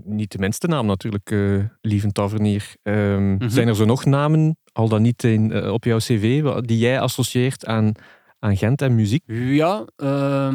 [0.03, 2.75] niet de minste naam natuurlijk, eh Lieve Tavernier.
[2.83, 3.49] Ehm, Mhm.
[3.49, 6.99] Zijn er zo nog namen, al dan niet in, eh, op jouw cv, die jij
[6.99, 7.91] associeert aan,
[8.39, 9.23] aan Gent en muziek?
[9.27, 10.53] Ja, uh,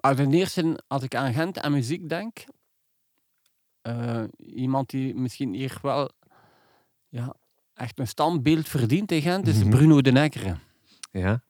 [0.00, 2.44] uit de eerste, als ik aan Gent en muziek denk,
[3.82, 6.10] eh, iemand die misschien hier wel
[7.08, 7.34] ja,
[7.74, 9.70] echt een standbeeld verdient in Gent, is Mhm.
[9.70, 10.56] Bruno de Neckere.
[11.10, 11.42] Ja.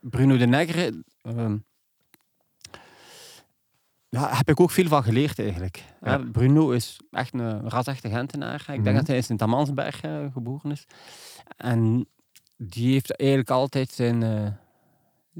[0.00, 1.56] Bruno de Neckere, ehm,
[4.20, 5.82] ja, heb ik ook veel van geleerd eigenlijk.
[6.02, 6.18] Ja.
[6.32, 8.60] Bruno is echt een ras-echte Gentenaar.
[8.60, 8.82] Ik Mhm.
[8.82, 10.86] denk dat hij in Sint-Amansberg eh, geboren is.
[11.56, 12.06] En
[12.56, 14.46] die heeft eigenlijk altijd zijn, eh,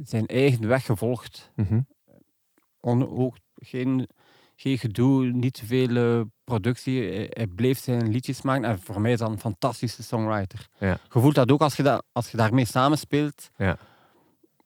[0.05, 1.51] zijn eigen weg gevolgd.
[1.57, 1.81] Mhm.
[2.81, 4.09] On, ook geen,
[4.57, 7.03] geen gedoe, niet te veel eh, productie.
[7.03, 8.65] Hij, hij bleef zijn liedjes maken.
[8.65, 10.69] En voor mij is dat een fantastische songwriter.
[10.79, 10.99] Ja.
[11.13, 13.51] Je voelt dat ook als je, dat, als je daarmee samenspeelt.
[13.57, 13.79] Ja.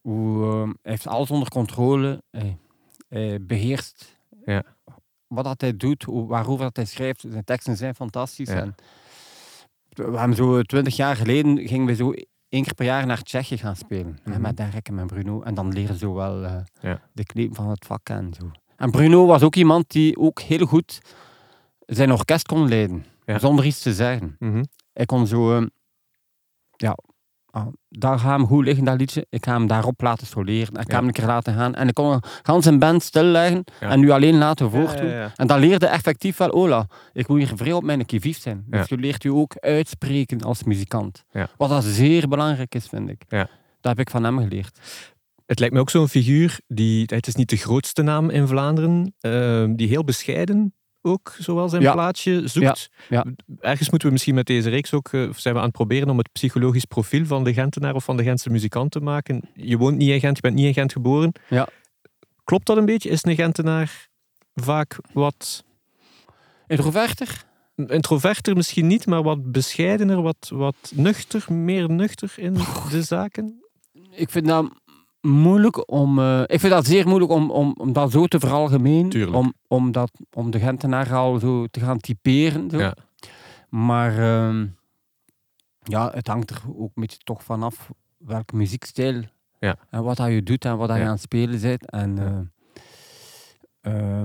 [0.01, 0.45] Hoe,
[0.83, 2.23] hij heeft alles onder controle.
[3.11, 4.63] Hij beheerst Ja.
[5.27, 7.25] wat dat hij doet, waarover dat hij schrijft.
[7.29, 8.49] Zijn teksten zijn fantastisch.
[8.49, 8.55] Ja.
[8.61, 8.75] En
[9.89, 12.13] we hebben zo twintig jaar geleden gingen we zo
[12.49, 14.19] één keer per jaar naar Tsjechië gaan spelen.
[14.25, 14.41] Mhm.
[14.41, 15.43] met Derek en met Bruno.
[15.43, 17.01] En dan leren ze wel eh, Ja.
[17.13, 18.51] de knepen van het vak en zo.
[18.77, 21.01] En Bruno was ook iemand die ook heel goed
[21.87, 23.05] zijn orkest kon leiden.
[23.27, 24.37] Zonder iets te zeggen.
[24.39, 24.63] Mhm.
[24.93, 25.57] Ik kon zo...
[25.59, 25.67] eh,
[26.77, 26.97] ja,
[27.51, 29.27] ah, daar ga hem goed liggen, dat liedje.
[29.31, 30.69] Ik ga hem daarop laten soleren.
[30.75, 30.97] Ik ga Ja.
[30.97, 31.75] hem een keer laten gaan.
[31.75, 33.89] En ik kon gans een band stilleggen Ja.
[33.89, 35.09] en nu alleen laten voortdoen.
[35.09, 35.33] ja.
[35.37, 38.65] En dat leerde effectief wel, Ola, ik moet hier vrij op mijn kivief zijn.
[38.67, 41.25] Dus je leert je ook uitspreken als muzikant.
[41.57, 43.23] Wat dat zeer belangrijk is, vind ik.
[43.29, 43.49] Ja.
[43.81, 44.79] Dat heb ik van hem geleerd.
[45.47, 49.15] Het lijkt me ook zo'n figuur die, het is niet de grootste naam in Vlaanderen,
[49.21, 51.93] ehm, die heel bescheiden ook zowel zijn Ja.
[51.93, 52.91] plaatsje zoekt.
[53.09, 53.25] Ja,
[53.61, 56.19] Ergens moeten we misschien met deze reeks ook, eh, zijn we aan het proberen om
[56.19, 59.43] het psychologisch profiel van de Gentenaar of van de Gentse muzikant te maken.
[59.55, 61.33] Je woont niet in Gent, je bent niet in Gent geboren.
[61.49, 61.69] Ja.
[62.45, 63.09] Klopt dat een beetje?
[63.09, 64.09] Is een Gentenaar
[64.55, 65.65] vaak wat
[66.67, 67.45] Introverter?
[67.87, 72.55] introverter misschien niet, maar wat bescheidener, wat, wat nuchter, meer nuchter in
[72.91, 73.65] de zaken?
[74.11, 74.71] Ik vind dat
[75.21, 76.19] moeilijk om...
[76.19, 79.11] eh, ik vind dat zeer moeilijk om, om, om dat zo te veralgemenen.
[79.11, 79.37] Tuurlijk.
[79.37, 82.71] Om, om, dat, om de Gentenaar al zo te gaan typeren.
[82.71, 82.79] Zo.
[82.79, 82.95] Ja.
[83.69, 84.67] Maar ehm,
[85.83, 89.23] ja, het hangt er ook een beetje toch vanaf welke muziekstijl
[89.59, 89.77] Ja.
[89.91, 91.91] en wat dat je doet en wat dat je aan het spelen bent.
[91.91, 92.17] En
[93.83, 94.25] Ja.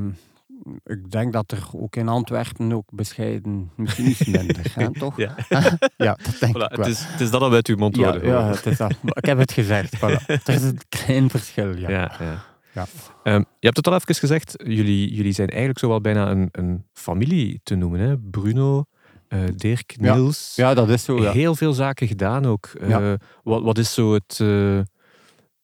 [0.84, 5.18] Ik denk dat er ook in Antwerpen ook bescheiden misschien iets minder, hè, toch?
[5.18, 5.36] Ja.
[5.98, 6.86] Ja, dat denk Voilà, ik wel.
[6.86, 8.28] het, is, het is dat al uit uw mond ja, horen.
[8.28, 8.96] ja, het is dat.
[9.04, 9.96] Ik heb het gezegd.
[9.98, 10.26] Voilà.
[10.46, 11.90] Er is een klein verschil, ja.
[11.90, 12.44] Ja, ja.
[12.74, 12.86] Ja.
[13.24, 16.50] Ehm, je hebt het al even gezegd, jullie, jullie zijn eigenlijk zo wel bijna een,
[16.52, 18.00] een familie te noemen.
[18.00, 18.18] Hè?
[18.18, 18.86] Bruno,
[19.28, 19.96] eh, Dirk.
[20.00, 20.54] Niels.
[20.56, 21.32] Ja, dat is zo.
[21.32, 22.72] Heel veel zaken gedaan ook.
[22.88, 23.18] Ja.
[23.44, 24.80] wat, wat is zo het, eh,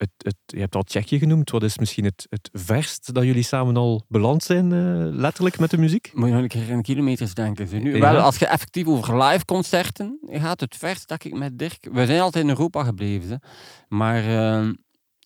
[0.02, 0.36] het, het...
[0.46, 1.50] Je hebt al Tsjechië genoemd.
[1.52, 4.80] Wat is misschien het, het verst dat jullie samen al beland zijn, eh,
[5.20, 6.12] letterlijk, met de muziek?
[6.14, 7.84] Moet je nog een keer in kilometers denken.
[7.84, 8.00] Nu, Ja.
[8.00, 11.88] wel, als je effectief over live concerten gaat, het verst dat ik met Dirk...
[11.92, 13.36] We zijn altijd in Europa gebleven, hè.
[13.88, 14.74] maar ehm,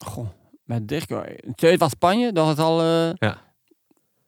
[0.06, 0.28] goh,
[0.64, 1.10] met Dirk...
[1.10, 2.82] eh, Het zuiden van Spanje, dat is al...
[2.82, 3.42] eh, Ja.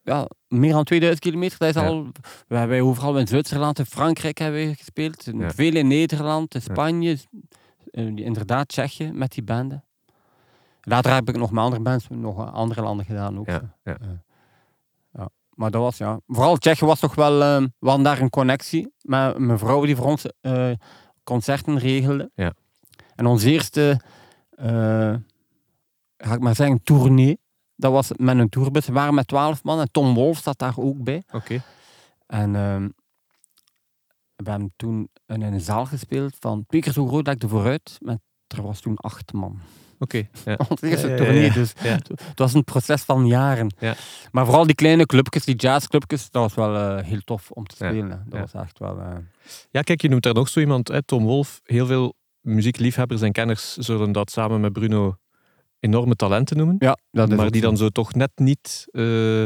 [0.04, 1.58] ja, meer dan 2000 kilometer.
[1.60, 1.88] Dat is Ja.
[1.88, 2.08] al,
[2.48, 5.32] we hebben overal in Zwitserland, in Frankrijk hebben we gespeeld.
[5.38, 6.62] Veel in Nederland, in.
[6.62, 7.18] Spanje.
[8.16, 9.82] inderdaad, Tsjechië met die banden.
[10.90, 13.46] Later heb ik nog met andere bands nog andere landen gedaan ook.
[13.48, 13.98] Ja, ja.
[14.00, 14.08] Eh,
[15.14, 15.30] ja.
[15.50, 16.20] Maar dat was ja.
[16.28, 17.42] Vooral Tsjechië was toch wel.
[17.42, 20.72] eh, we hadden daar een connectie met mijn vrouw die voor ons eh,
[21.24, 22.32] concerten regelde.
[22.36, 22.54] Ja.
[23.16, 24.02] En onze eerste,
[24.50, 25.16] eh,
[26.18, 27.40] ga ik maar zeggen, tournee.
[27.76, 28.86] Dat was met een tourbus.
[28.88, 31.24] We waren met twaalf man en Tom Wolf zat daar ook bij.
[31.32, 31.62] Oké.
[32.28, 32.90] En ehm,
[34.36, 37.48] we hebben toen in een zaal gespeeld van twee keer zo groot dat ik de
[37.48, 37.98] vooruit.
[38.00, 39.60] Met, er was toen acht man.
[40.00, 40.28] Oké.
[40.46, 40.60] Ja.
[40.70, 41.46] Onze eerste Ja, ja, ja, tournee.
[41.46, 41.54] ja.
[41.54, 41.90] Dus Ja.
[41.92, 43.74] het was een proces van jaren.
[43.80, 43.96] Ja.
[44.32, 47.76] Maar vooral die kleine clubjes, die jazzclubjes, dat was wel eh, heel tof om te
[47.76, 48.10] spelen.
[48.10, 48.40] Dat Ja.
[48.40, 49.00] was echt wel...
[49.00, 49.16] eh,
[49.72, 51.60] Ja, kijk, je noemt daar nog zo iemand, hè, Tom Wolf.
[51.64, 55.16] Heel veel muziekliefhebbers en kenners zullen dat samen met Bruno
[55.80, 56.76] enorme talenten noemen.
[56.80, 57.68] ja, dat is maar die zo.
[57.68, 59.46] dan zo toch net niet eh,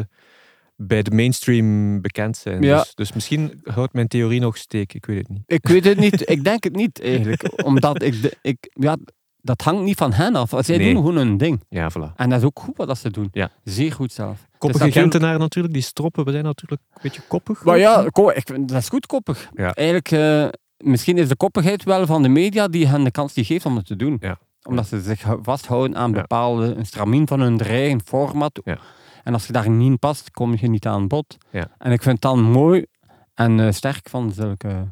[0.76, 2.62] bij de mainstream bekend zijn.
[2.62, 2.78] Ja.
[2.78, 5.44] Dus, dus misschien houdt mijn theorie nog steek, ik weet het niet.
[5.46, 6.30] Ik weet het niet.
[6.36, 7.64] ik denk het niet, eigenlijk.
[7.66, 8.22] Omdat ik...
[8.22, 8.98] De, ik ja,
[9.42, 10.54] dat hangt niet van hen af.
[10.60, 10.94] Zij Nee.
[10.94, 11.64] doen gewoon hun ding.
[11.70, 12.16] Ja, voilà.
[12.16, 13.30] En dat is ook goed wat dat ze doen.
[13.32, 13.50] Ja.
[13.64, 14.32] Zeer goed zelf.
[14.34, 17.64] Is Koppige natuurlijk- Gentenaar natuurlijk, die stroppen, we zijn natuurlijk een beetje koppig.
[17.64, 19.50] Maar ja, ko- ik, vind- dat is goed koppig.
[19.54, 19.74] Ja.
[19.74, 20.48] Eigenlijk, eh,
[20.90, 23.76] misschien is de koppigheid wel van de media die hen de kans die geeft om
[23.76, 24.18] het te doen.
[24.20, 24.38] Ja.
[24.64, 26.22] Omdat ze zich hou- vasthouden aan Ja.
[26.22, 28.60] bepaalde, een stramien van hun eigen format.
[28.64, 28.78] Ja.
[29.24, 31.38] En als je daar niet in past, kom je niet aan bod.
[31.52, 31.68] Ja.
[31.78, 32.86] En ik vind het dan mooi
[33.34, 34.88] en eh, sterk van zulke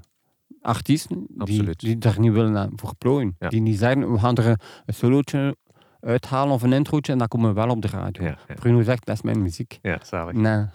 [0.61, 1.79] artiesten die, Absoluut.
[1.79, 3.35] die daar niet willen aan voor plooien.
[3.39, 3.47] Ja.
[3.49, 5.55] Die niet zeggen, we gaan er een, een solootje
[6.01, 8.23] uithalen of een introotje en dan komen we wel op de radio.
[8.23, 8.53] Ja, ja.
[8.53, 9.79] Bruno zegt, dat is mijn muziek.
[9.81, 10.33] ja, zalig.
[10.33, 10.65] Nee.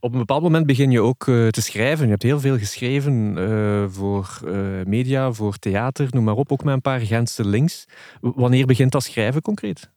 [0.00, 2.04] Op een bepaald moment begin je ook eh, te schrijven.
[2.04, 6.52] Je hebt heel veel geschreven eh, voor eh, media, voor theater, noem maar op.
[6.52, 7.84] Ook met een paar Gentse links.
[8.20, 9.90] W- Wanneer begint dat schrijven concreet?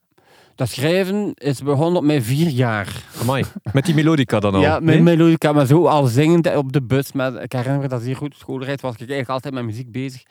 [0.57, 3.03] Dat schrijven is begonnen op mijn vier jaar.
[3.21, 3.43] Amai,
[3.73, 4.61] met die melodica dan al?
[4.61, 4.81] Ja, nee?
[4.81, 7.11] mijn melodica, maar zo al zingend op de bus.
[7.11, 10.23] Met, ik herinner me dat hier goed schoolreis was ik eigenlijk altijd met muziek bezig.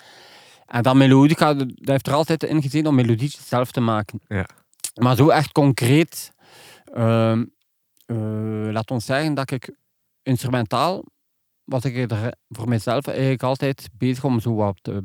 [0.66, 4.20] En dat melodica, dat heeft er altijd in gezeten om melodietjes zelf te maken.
[4.28, 4.46] Ja.
[5.00, 6.32] Maar zo echt concreet,
[6.94, 7.44] ehm,
[8.06, 8.16] eh,
[8.70, 9.70] laat ons zeggen dat ik
[10.22, 11.04] instrumentaal,
[11.64, 14.96] was ik er voor mezelf eigenlijk altijd bezig om zo wat eh,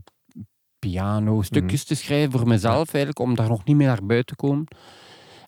[0.80, 4.46] piano stukjes te schrijven voor mezelf eigenlijk, om daar nog niet meer naar buiten te
[4.46, 4.68] komen.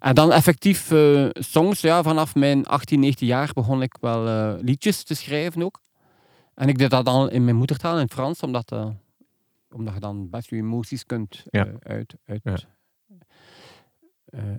[0.03, 4.61] En dan effectief eh, songs, ja, vanaf mijn 18, 19 jaar begon ik wel eh,
[4.61, 5.81] liedjes te schrijven ook.
[6.55, 8.89] En ik deed dat dan in mijn moedertaal, in het Frans, omdat, eh,
[9.71, 11.67] omdat je dan best je emoties kunt Ja.
[11.79, 12.57] uit, uit, Ja.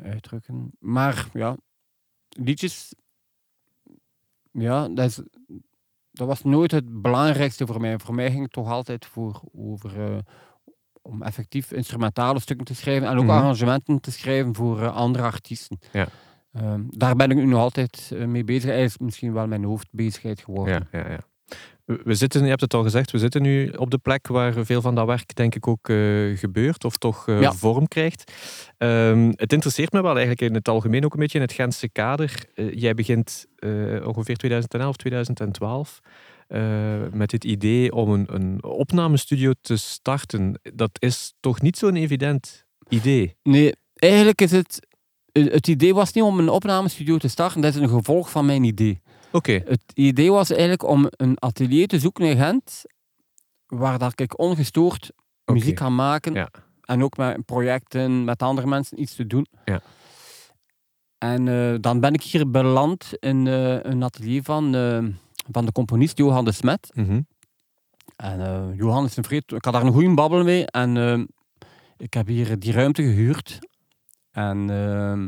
[0.02, 0.70] uitdrukken.
[0.78, 1.56] Maar ja,
[2.28, 2.94] liedjes,
[4.52, 5.20] ja, dat, is,
[6.10, 7.98] dat was nooit het belangrijkste voor mij.
[7.98, 10.22] Voor mij ging het toch altijd voor, over
[11.06, 13.32] om effectief instrumentale stukken te schrijven en ook Mhm.
[13.36, 15.78] arrangementen te schrijven voor eh, andere artiesten.
[15.92, 16.06] Ja.
[16.52, 18.70] Ehm, daar ben ik nu nog altijd eh, mee bezig.
[18.70, 20.88] Hij is misschien wel mijn hoofdbezigheid geworden.
[20.92, 21.18] Ja, ja, ja.
[21.84, 24.80] We zitten, je hebt het al gezegd, we zitten nu op de plek waar veel
[24.80, 25.96] van dat werk denk ik ook eh,
[26.38, 27.52] gebeurt of toch Ja.
[27.52, 28.32] vorm krijgt.
[28.78, 31.88] Ehm, het interesseert me wel eigenlijk in het algemeen ook een beetje in het Gentse
[31.88, 32.44] kader.
[32.54, 33.46] Jij begint
[34.04, 36.00] ongeveer 2011, 2012
[36.46, 40.60] eh, met het idee om een, een opnamestudio te starten.
[40.74, 43.36] Dat is toch niet zo'n evident idee?
[43.42, 44.86] Nee, eigenlijk is het...
[45.32, 48.46] eh, Het idee was niet om een opnamestudio te starten, dat is een gevolg van
[48.46, 49.00] mijn idee.
[49.32, 52.82] Oké, Het idee was eigenlijk om een atelier te zoeken in Gent,
[53.66, 55.10] waar dat ik ongestoord
[55.44, 56.32] muziek kan maken.
[56.34, 56.48] Ja.
[56.84, 59.46] En ook met projecten, met andere mensen iets te doen.
[59.64, 59.80] Ja.
[61.18, 64.74] En eh, dan ben ik hier beland in een atelier van,
[65.50, 66.90] van de componist Johan de Smet.
[66.94, 67.20] Mhm.
[68.16, 69.52] En eh, Johan is een vreed...
[69.52, 70.66] Ik had daar een goede babbel mee.
[70.66, 71.22] En eh,
[71.96, 73.58] ik heb hier die ruimte gehuurd.
[74.30, 75.24] En eh,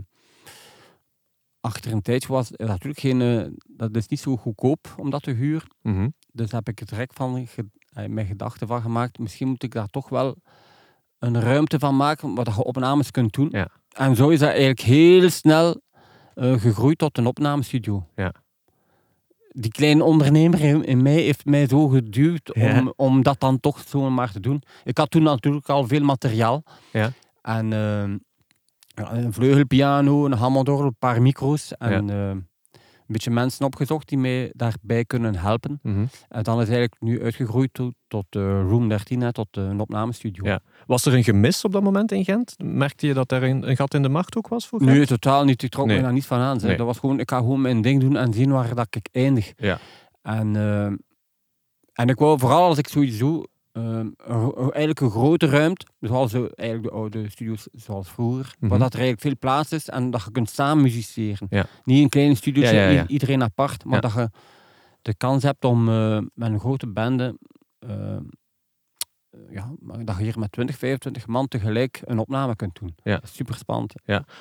[1.60, 3.20] achter een tijdje was het natuurlijk geen...
[3.20, 5.68] eh, dat is niet zo goedkoop om dat te huren.
[5.82, 6.08] Mhm.
[6.32, 9.18] Dus heb ik het direct van ge- mijn gedachten van gemaakt.
[9.18, 10.36] Misschien moet ik daar toch wel
[11.18, 13.48] een ruimte van maken waar dat je opnames kunt doen.
[13.50, 13.68] Ja.
[13.88, 15.80] En zo is dat eigenlijk heel snel
[16.34, 18.08] gegroeid tot een opnamestudio.
[18.14, 18.32] Ja.
[19.58, 22.78] Die kleine ondernemer in, in mij heeft mij zo geduwd Ja.
[22.78, 24.62] om, om dat dan toch zo maar te doen.
[24.84, 26.62] Ik had toen natuurlijk al veel materiaal.
[26.92, 27.10] Ja.
[27.42, 27.68] En
[28.94, 31.72] ja, een vleugelpiano, een hammondorgel, een paar micro's.
[31.78, 32.30] En eh,
[33.06, 35.78] een beetje mensen opgezocht die mij daarbij kunnen helpen.
[35.82, 36.04] Mhm.
[36.28, 39.80] En dan is eigenlijk nu uitgegroeid tot, tot eh, Room 13, hè, tot eh, een
[39.80, 40.44] opnamestudio.
[40.44, 40.60] Ja.
[40.86, 42.54] Was er een gemis op dat moment in Gent?
[42.58, 44.90] Merkte je dat er een, een gat in de markt ook was voor Gent?
[44.92, 45.62] Nee, totaal niet.
[45.62, 45.96] Ik trok Nee.
[45.96, 46.58] me daar niet van aan.
[46.62, 46.76] Nee.
[46.76, 49.52] Dat was gewoon, ik ga gewoon mijn ding doen en zien waar dat ik eindig.
[49.56, 49.78] Ja.
[50.22, 50.84] En, eh,
[51.92, 53.44] en ik wou vooral als ik sowieso eh,
[53.76, 54.14] een-
[54.58, 58.68] eigenlijk een grote ruimte, zoals de, eigenlijk de oude studio's zoals vroeger, Mhm.
[58.70, 61.46] waar dat er eigenlijk veel plaats is en dat je kunt samen musiceren.
[61.50, 61.66] Ja.
[61.84, 63.06] Niet een kleine studio, Ja, ja, ja.
[63.06, 64.00] iedereen apart, maar Ja.
[64.00, 64.30] dat je
[65.02, 67.38] de kans hebt om eh, met een grote bende
[67.78, 68.16] eh,
[69.50, 69.72] ja,
[70.04, 72.94] dat je hier met 20, 25 man tegelijk een opname kunt doen.
[73.02, 73.20] Ja.
[73.22, 73.94] Super spannend.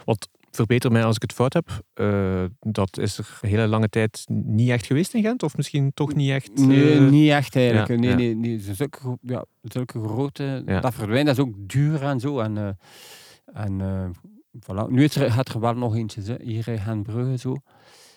[0.05, 1.69] Wat verbeter mij als ik het fout heb.
[1.93, 5.43] eh, dat is er een hele lange tijd niet echt geweest in Gent?
[5.43, 6.57] Of misschien toch niet echt?
[6.57, 7.87] Nee, eh, niet echt eigenlijk.
[7.87, 8.15] ja, nee, ja.
[8.15, 8.59] nee, nee.
[8.59, 10.79] Zulke, ja, zulke grote, Ja.
[10.79, 12.39] dat verdwijnt, dat is ook duur en zo.
[12.39, 14.13] En, eh, en
[14.59, 14.87] voilà.
[14.89, 17.55] Nu is er, gaat er wel nog eentje, hier in Genbrugge zo,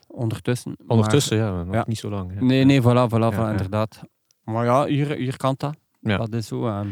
[0.07, 0.75] ondertussen.
[0.79, 1.85] Maar- Ondertussen, ja, nog ja.
[1.87, 2.35] niet zo lang.
[2.35, 2.41] hè.
[2.45, 4.01] nee, nee, voilà, voilà, voilà inderdaad.
[4.45, 5.77] Maar ja, hier, hier kan dat.
[6.01, 6.85] Dat is zo.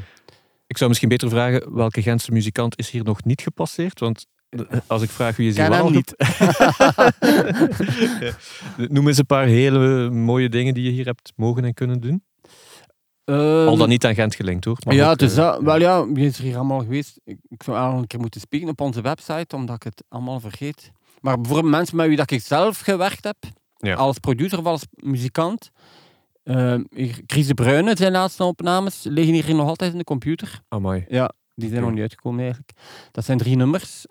[0.67, 4.01] Ik zou misschien beter vragen, welke Gentse muzikant is hier nog niet gepasseerd?
[4.01, 4.27] Want
[4.87, 6.15] als ik vraag wie is wel hem niet.
[8.21, 8.33] Ja.
[8.95, 12.25] Noem eens een paar hele mooie dingen die je hier hebt mogen en kunnen doen.
[13.25, 14.77] Al Ehm, dan niet aan Gent gelinkt hoor.
[14.87, 15.63] maar ja, ook, is eh, dat.
[15.63, 17.21] Wel ja, wie is er hier allemaal geweest?
[17.25, 20.41] Ik, ik zou eigenlijk een keer moeten spieken op onze website, omdat ik het allemaal
[20.41, 20.91] vergeet.
[21.21, 23.37] Maar bijvoorbeeld mensen met wie dat ik zelf gewerkt heb,
[23.77, 23.95] Ja.
[23.95, 25.71] als producer of als muzikant.
[26.43, 30.61] Ehm, hier, Chris de Bruyne, zijn laatste opnames, liggen hier nog altijd in de computer.
[30.69, 31.07] Amai.
[31.55, 32.73] Die zijn nog niet uitgekomen eigenlijk.
[33.13, 34.05] Dat zijn drie nummers.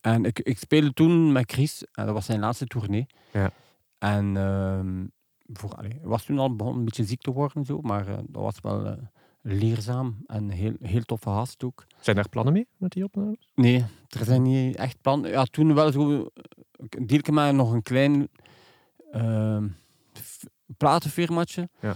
[0.00, 3.06] En ik, ik speelde toen met Chris, en dat was zijn laatste tournee.
[3.32, 3.50] Ja.
[3.98, 5.06] En ehm,
[5.58, 8.08] voor, allee, hij was toen al begonnen een beetje ziek te worden, en zo, maar
[8.08, 8.92] eh, dat was wel eh,
[9.42, 11.86] leerzaam en heel, heel toffe gast ook.
[12.00, 13.50] Zijn daar plannen mee met die opnames?
[13.54, 15.30] Nee, er zijn niet echt plannen.
[15.30, 16.30] Ja, toen wel zo,
[16.72, 18.28] een deelke met nog een klein
[20.84, 21.68] platenfirmaatje.
[21.80, 21.94] Ja.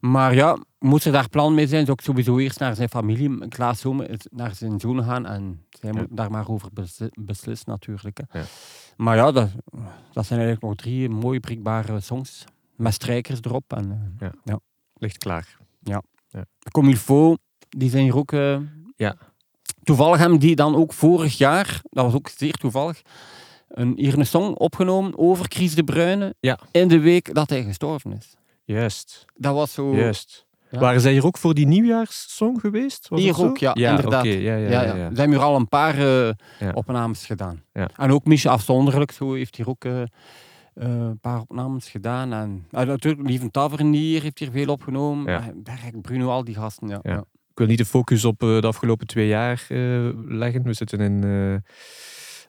[0.00, 3.48] Maar ja, moest er daar plan mee zijn, zou ik sowieso eerst naar zijn familie,
[3.48, 5.98] Klaas Zomer, naar zijn zoon gaan en zij Ja.
[6.00, 8.18] moet daar maar over besli- beslissen natuurlijk.
[8.28, 8.38] Hè.
[8.38, 8.44] Ja.
[8.96, 9.50] Maar ja, dat,
[10.12, 12.44] dat zijn eigenlijk nog drie mooie prikbare songs
[12.76, 13.72] met strijkers erop.
[13.72, 14.54] En, eh,
[14.94, 15.56] Ligt klaar.
[16.70, 18.32] Comme il faut, die zijn hier ook...
[18.32, 18.58] eh,
[18.96, 19.16] Ja.
[19.82, 23.02] Toevallig hebben die dan ook vorig jaar, dat was ook zeer toevallig,
[23.74, 26.58] een, hier een song opgenomen over Chris de Bruyne Ja.
[26.70, 28.34] in de week dat hij gestorven is.
[28.64, 29.94] Juist, Dat was zo...
[29.94, 30.46] juist.
[30.70, 30.80] Ja.
[30.80, 33.08] Waren zij hier ook voor die nieuwjaarssong geweest?
[33.08, 34.24] Was Hier ook, ja, inderdaad.
[34.24, 34.82] ja, ja, Ja, ja, ja.
[34.82, 34.94] ja.
[34.94, 36.70] We hebben hier al een paar eh, Ja.
[36.74, 37.62] opnames gedaan.
[37.72, 37.90] Ja.
[37.96, 40.06] En ook Michel Afzonderlijk zo heeft hier ook eh, eh,
[40.74, 42.32] een paar opnames gedaan.
[42.32, 45.32] En uh, natuurlijk, Lieven Tavernier heeft hier veel opgenomen.
[45.32, 45.52] Ja.
[45.54, 46.88] Berg, Bruno, al die gasten.
[46.88, 46.98] Ja.
[47.02, 47.12] Ja.
[47.12, 47.18] Ja.
[47.50, 50.62] Ik wil niet de focus op eh, de afgelopen twee jaar eh, leggen.
[50.62, 51.22] We zitten in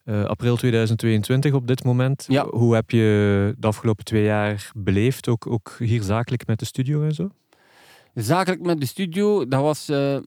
[0.06, 2.26] eh, april 2022 op dit moment.
[2.28, 2.46] Ja.
[2.50, 5.28] Hoe heb je de afgelopen twee jaar beleefd?
[5.28, 7.30] Ook, ook hier zakelijk met de studio en zo?
[8.13, 10.18] Zakelijk met de studio, dat was eh,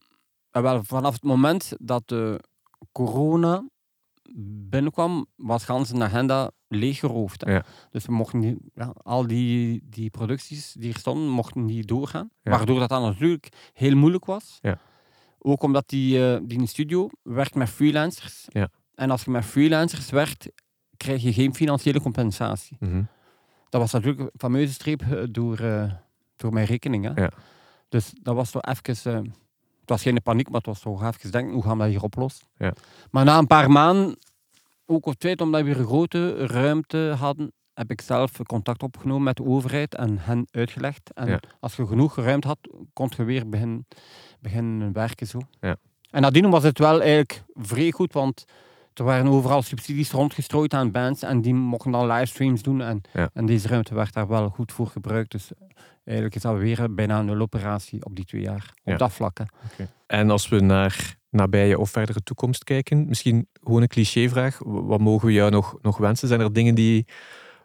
[0.50, 2.40] wel vanaf het moment dat de
[2.92, 3.64] corona
[4.70, 7.44] binnenkwam, was gans een agenda leeggeroofd.
[7.46, 7.64] Ja.
[7.90, 12.30] Dus we mochten niet, ja, al die, die producties die er stonden, mochten niet doorgaan.
[12.42, 14.58] Waardoor dat dan natuurlijk heel moeilijk was.
[14.60, 14.80] Ja.
[15.38, 18.44] Ook omdat die, eh, die studio werkt met freelancers.
[18.48, 18.68] Ja.
[18.98, 20.48] En als je met freelancers werkt,
[20.96, 22.76] krijg je geen financiële compensatie.
[22.80, 23.02] Mhm.
[23.68, 25.92] Dat was natuurlijk een fameuze streep eh, door, eh,
[26.36, 27.04] door mijn rekening.
[27.04, 27.22] Hè.
[27.22, 27.30] Ja.
[27.88, 29.14] Dus dat was toch even...
[29.14, 29.20] eh,
[29.80, 32.02] het was geen paniek, maar het was toch even denken, hoe gaan we dat hier
[32.02, 32.46] oplossen?
[32.56, 32.72] Ja.
[33.10, 34.16] Maar na een paar maanden,
[34.86, 39.36] ook op feit omdat we een grote ruimte hadden, heb ik zelf contact opgenomen met
[39.36, 41.12] de overheid en hen uitgelegd.
[41.14, 41.40] En Ja.
[41.60, 42.58] als je genoeg ruimte had,
[42.92, 43.86] kon je weer beginnen,
[44.40, 45.26] beginnen werken.
[45.26, 45.38] Zo.
[45.60, 45.76] Ja.
[46.10, 48.44] En nadien was het wel eigenlijk vrij goed, want
[48.98, 52.80] er waren overal subsidies rondgestrooid aan bands en die mochten dan livestreams doen.
[52.80, 53.30] En, Ja.
[53.32, 55.30] en deze ruimte werd daar wel goed voor gebruikt.
[55.30, 55.50] Dus
[56.04, 58.72] eigenlijk is dat weer bijna een nuloperatie op die twee jaar.
[58.84, 58.96] Op Ja.
[58.96, 59.38] dat vlak.
[60.06, 64.58] En als we naar nabije of verdere toekomst kijken, misschien gewoon een clichévraag.
[64.64, 66.28] Wat mogen we jou nog, nog wensen?
[66.28, 67.06] Zijn er dingen die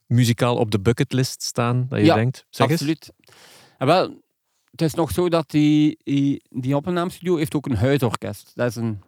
[0.08, 2.46] muzikaal op de bucketlist staan, dat je Ja, denkt?
[2.50, 2.80] Zeg eens.
[2.80, 3.12] Absoluut.
[3.78, 4.22] En wel,
[4.72, 8.52] het is nog zo dat die, die, die opnamestudio heeft ook een huisorkest.
[8.56, 9.02] Dat is een,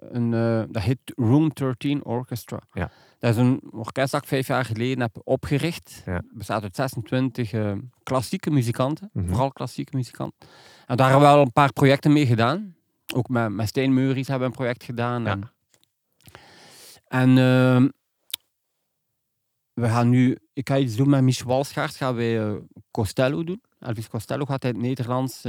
[0.00, 2.60] een eh, dat heet Room 13 Orchestra.
[2.72, 2.90] Ja.
[3.18, 6.02] Dat is een orkest dat ik vijf jaar geleden heb opgericht.
[6.06, 6.22] Ja.
[6.34, 9.28] Bestaat uit 26 eh, klassieke muzikanten, Mhm.
[9.28, 10.48] vooral klassieke muzikanten.
[10.86, 12.74] En daar hebben we wel een paar projecten mee gedaan.
[13.14, 15.22] Ook met, met Stijn Meuries hebben we een project gedaan.
[15.24, 15.30] Ja.
[15.30, 15.50] En,
[17.06, 17.88] en ehm,
[19.72, 22.54] we gaan nu, ik ga iets doen met Michel Walsgaard, gaan wij eh,
[22.90, 23.62] Costello doen.
[23.78, 25.44] Elvis Costello gaat in het Nederlands.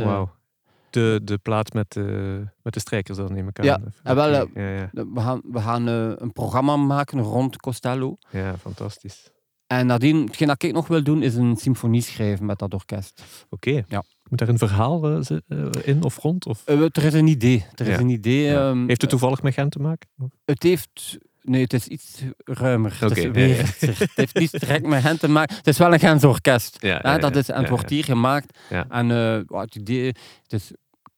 [0.91, 3.65] De, de plaat met de, met de strijkers dan neem ik aan.
[3.65, 4.89] Ja, en wel, ja, ja.
[4.91, 8.17] We gaan, we gaan eh, een programma maken rond Costello.
[8.29, 9.31] ja, fantastisch.
[9.67, 13.23] En nadien, hetgeen dat ik nog wil doen, is een symfonie schrijven met dat orkest.
[13.49, 13.83] Oké.
[13.87, 14.03] Ja.
[14.29, 16.45] Moet daar een verhaal eh, eh, in of rond?
[16.45, 16.61] Of?
[16.65, 17.65] Eh, er is een idee.
[17.75, 18.55] Er is een idee.
[18.55, 20.09] Ehm, Heeft het toevallig met Gent te maken?
[20.45, 21.17] Het heeft...
[21.41, 22.97] Nee, het is iets ruimer.
[22.99, 23.99] Het, ja, wereldser.
[23.99, 25.55] het heeft niet direct met hen te maken.
[25.55, 26.77] Het is wel een Gens orkest.
[26.79, 28.57] Ja, hè, dat is, en het wordt hier gemaakt.
[28.69, 28.85] Ja.
[28.89, 30.05] En eh, wat het idee...
[30.43, 30.71] Het is,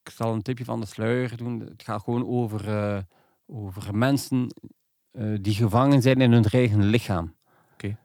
[0.03, 1.59] ik zal een tipje van de sluier doen.
[1.59, 3.01] Het gaat gewoon over, eh,
[3.45, 4.53] over mensen
[5.11, 7.33] eh, die gevangen zijn in hun eigen lichaam.
[7.73, 7.97] Oké.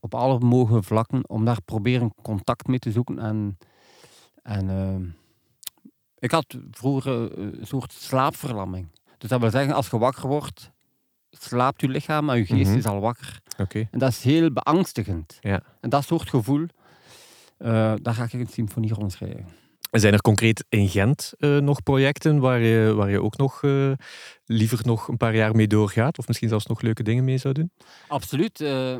[0.00, 1.28] Op alle mogelijke vlakken.
[1.28, 3.18] Om daar proberen contact mee te zoeken.
[3.18, 3.58] En,
[4.42, 5.12] en eh,
[6.18, 8.86] ik had vroeger eh, een soort slaapverlamming.
[9.18, 10.70] Dus dat wil zeggen, als je wakker wordt,
[11.30, 12.78] slaapt je lichaam, maar je geest Mhm.
[12.78, 13.40] is al wakker.
[13.58, 13.88] Oké.
[13.90, 15.36] En dat is heel beangstigend.
[15.40, 15.62] Ja.
[15.80, 16.66] En dat soort gevoel,
[18.02, 19.46] daar ga ik een symfonie rond schrijven.
[19.90, 23.92] Zijn er concreet in Gent eh, nog projecten waar je, waar je ook nog eh,
[24.44, 26.18] liever nog een paar jaar mee doorgaat?
[26.18, 27.70] Of misschien zelfs nog leuke dingen mee zou doen?
[28.08, 28.60] Absoluut.
[28.60, 28.96] eh,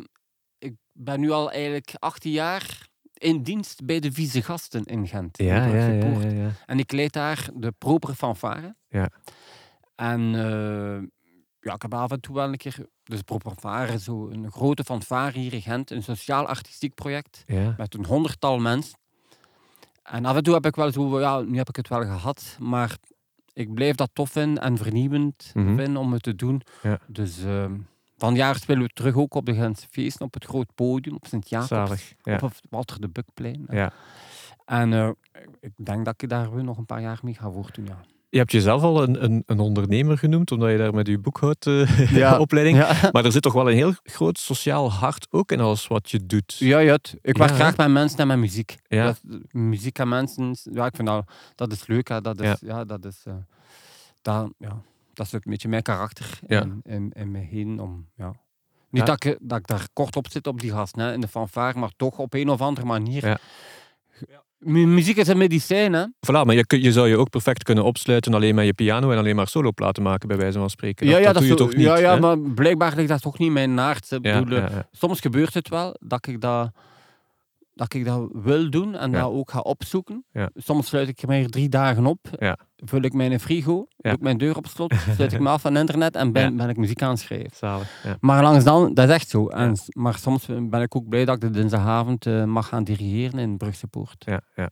[0.59, 5.39] ik ben nu al eigenlijk 18 jaar in dienst bij de Vieze Gasten in Gent.
[5.39, 6.33] in Brugse Poort.
[6.33, 6.51] ja.
[6.67, 8.77] En ik leid daar de proper fanfare.
[8.89, 9.11] Ja.
[9.95, 10.21] En
[11.61, 12.87] ja, ik heb af en toe wel een keer...
[13.03, 15.91] Dus proper zo een grote fanfare hier in Gent.
[15.91, 17.43] Een sociaal-artistiek project.
[17.47, 17.75] ja.
[17.77, 18.99] met een honderdtal mensen.
[20.11, 22.57] En af en toe heb ik wel zo, ja, nu heb ik het wel gehad,
[22.61, 22.97] maar
[23.53, 25.77] ik blijf dat tof vinden en vernieuwend Mhm.
[25.77, 26.63] vinden om het te doen.
[26.83, 26.99] Ja.
[27.07, 27.73] Dus ehm
[28.19, 31.27] van jaar spelen we terug ook op de Gentse feesten, op het groot podium, op
[31.27, 32.15] Sint-Jacobs.
[32.23, 32.35] Ja.
[32.35, 33.67] op het Walter de Bukplein.
[33.71, 33.93] Ja.
[34.65, 35.09] En eh,
[35.61, 38.01] ik denk dat ik daar weer nog een paar jaar mee ga voortdoen, ja.
[38.29, 42.77] Je hebt jezelf al een, een, een ondernemer genoemd, omdat je daar met je boekhoudopleiding...
[42.85, 43.09] Ja.
[43.13, 46.27] Maar er zit toch wel een heel groot sociaal hart ook in alles wat je
[46.27, 46.57] doet.
[46.59, 48.77] Ja, ja, ik werk graag met mensen en met muziek.
[48.89, 52.09] Dat, muziek en mensen, ja, ik vind dat, dat is leuk.
[52.09, 52.21] Hè.
[52.21, 52.85] Dat is, Ja.
[52.85, 53.35] dat is, eh,
[54.23, 54.83] dat, ja,
[55.15, 57.81] dat is ook een beetje mijn karakter in, in, in me heen.
[57.81, 58.33] Om, ja.
[58.91, 59.15] Niet Ja.
[59.15, 61.79] dat, ik, dat ik daar kort op zit op die gast, hè, in de fanfare,
[61.79, 63.27] maar toch op een of andere manier.
[63.27, 63.39] Ja.
[64.59, 66.05] Mu- muziek is een medicijn, hè?
[66.05, 69.37] Voilà, maar je, zou je ook perfect kunnen opsluiten alleen met je piano en alleen
[69.37, 71.07] maar soloplaten maken, bij wijze van spreken.
[71.07, 71.87] Dat, dat doe je zo- toch niet?
[71.87, 72.21] Ja, ja hè?
[72.21, 74.07] maar blijkbaar ligt dat toch niet mijn naart.
[74.09, 74.89] Ja, eh, ja, ja.
[74.93, 76.71] Soms gebeurt het wel dat ik dat,
[77.77, 79.21] dat, ik dat wil doen en Ja.
[79.21, 80.25] dat ook ga opzoeken.
[80.33, 80.51] Ja.
[80.55, 82.59] Soms sluit ik er drie dagen op, Ja.
[82.77, 85.77] vul ik mijn frigo, doe ik mijn deur op slot, sluit ik me af van
[85.77, 87.81] internet en ben, ben ik muziek aan het schrijven.
[88.21, 89.49] Maar langs dan, dat is echt zo.
[89.49, 93.39] En, Maar soms ben ik ook blij dat ik de dinsdagavond eh, mag gaan dirigeren
[93.39, 94.25] in Brugse Poort.
[94.27, 94.71] Ja, ja.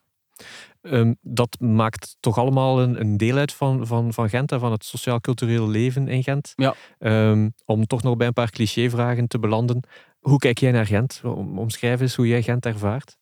[0.80, 4.72] Ehm, dat maakt toch allemaal een, een deel uit van, van, van Gent en van
[4.72, 6.52] het sociaal-cultureel leven in Gent.
[6.54, 6.74] Ja.
[6.98, 9.80] Ehm, om toch nog bij een paar clichévragen te belanden.
[10.24, 11.20] Hoe kijk jij naar Gent?
[11.24, 13.16] Om, omschrijf eens hoe jij Gent ervaart.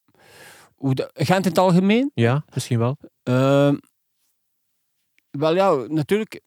[0.74, 2.10] Hoe de, Gent in het algemeen?
[2.14, 2.96] Ja, misschien wel.
[3.22, 3.76] Ehm,
[5.30, 6.40] wel ja, natuurlijk.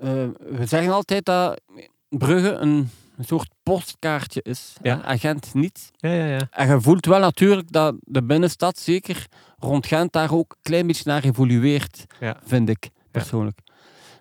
[0.00, 1.60] eh, we zeggen altijd dat
[2.08, 4.74] Brugge een, een soort postkaartje is.
[4.82, 5.04] Ja.
[5.04, 5.90] En Gent niet.
[5.96, 6.46] Ja, ja, ja.
[6.50, 9.26] En je voelt wel natuurlijk dat de binnenstad, zeker
[9.58, 12.36] rond Gent, daar ook een klein beetje naar evolueert, Ja.
[12.44, 13.58] vind ik persoonlijk.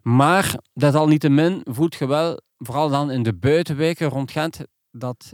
[0.01, 4.59] Maar desalniettemin voelt je wel, vooral dan in de buitenwijken rond Gent,
[4.91, 5.33] dat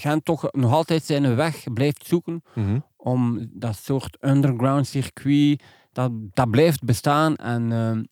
[0.00, 2.78] Gent toch nog altijd zijn weg blijft zoeken Mhm.
[2.96, 7.36] om dat soort underground circuit, dat, dat blijft bestaan.
[7.36, 8.04] En ehm,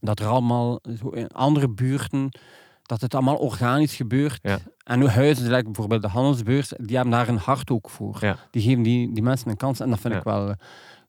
[0.00, 2.30] dat er allemaal zo in andere buurten,
[2.82, 4.38] dat het allemaal organisch gebeurt.
[4.42, 4.58] Ja.
[4.84, 8.16] En nu huizen, like bijvoorbeeld de handelsbeurs, die hebben daar een hart ook voor.
[8.20, 8.36] Ja.
[8.50, 10.18] Die geven die, die mensen een kans en dat vind Ja.
[10.18, 10.54] ik wel...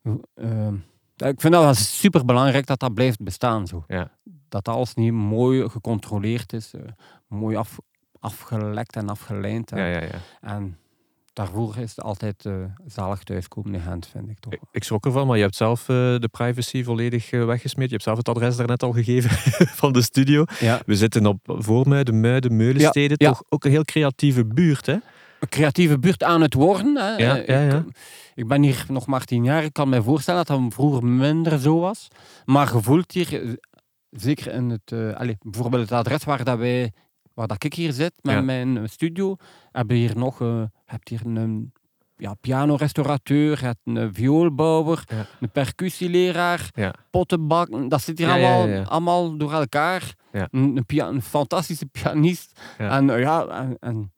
[0.02, 3.66] eh, eh, ik vind dat wel super belangrijk dat dat blijft bestaan.
[3.66, 3.84] Zo.
[3.88, 4.10] Ja.
[4.48, 6.80] Dat alles niet mooi gecontroleerd is, eh,
[7.28, 7.78] mooi af,
[8.20, 9.72] afgelekt en afgelijnd.
[9.72, 10.08] En, Ja, ja,
[10.40, 10.76] en
[11.32, 12.54] daarvoor is het altijd eh,
[12.86, 14.52] zalig thuiskomen in Gent, vind ik toch.
[14.52, 17.86] Ik, ik schrok ervan, maar je hebt zelf eh, de privacy volledig eh, weggesmeed.
[17.86, 19.30] Je hebt zelf het adres daarnet al gegeven
[19.82, 20.44] van de studio.
[20.60, 20.80] Ja.
[20.86, 23.16] We zitten op Voormuiden, Muiden, Meulensteden.
[23.20, 23.32] Ja, ja.
[23.32, 24.96] Toch ook een heel creatieve buurt, hè?
[25.40, 26.96] Een creatieve buurt aan het worden.
[26.96, 27.38] Hè.
[27.38, 27.84] Ik,
[28.34, 29.64] ik ben hier nog maar tien jaar.
[29.64, 32.08] Ik kan me voorstellen dat dat vroeger minder zo was.
[32.44, 33.58] Maar gevoeld hier,
[34.10, 35.16] zeker in het...
[35.16, 36.92] allez, bijvoorbeeld het adres waar, dat wij,
[37.34, 38.40] waar dat ik hier zit, met Ja.
[38.40, 39.36] mijn eh, studio,
[39.72, 40.40] hebben hier nog...
[40.40, 41.72] eh hebt hier een
[42.16, 45.26] ja, pianorestaurateur, een vioolbouwer, Ja.
[45.40, 46.94] een percussieleraar, Ja.
[47.10, 47.88] pottenbakken.
[47.88, 50.14] Dat zit hier allemaal, allemaal door elkaar.
[50.32, 52.60] Een, een, pia- een fantastische pianist.
[52.78, 54.12] En, eh, ja, en, en,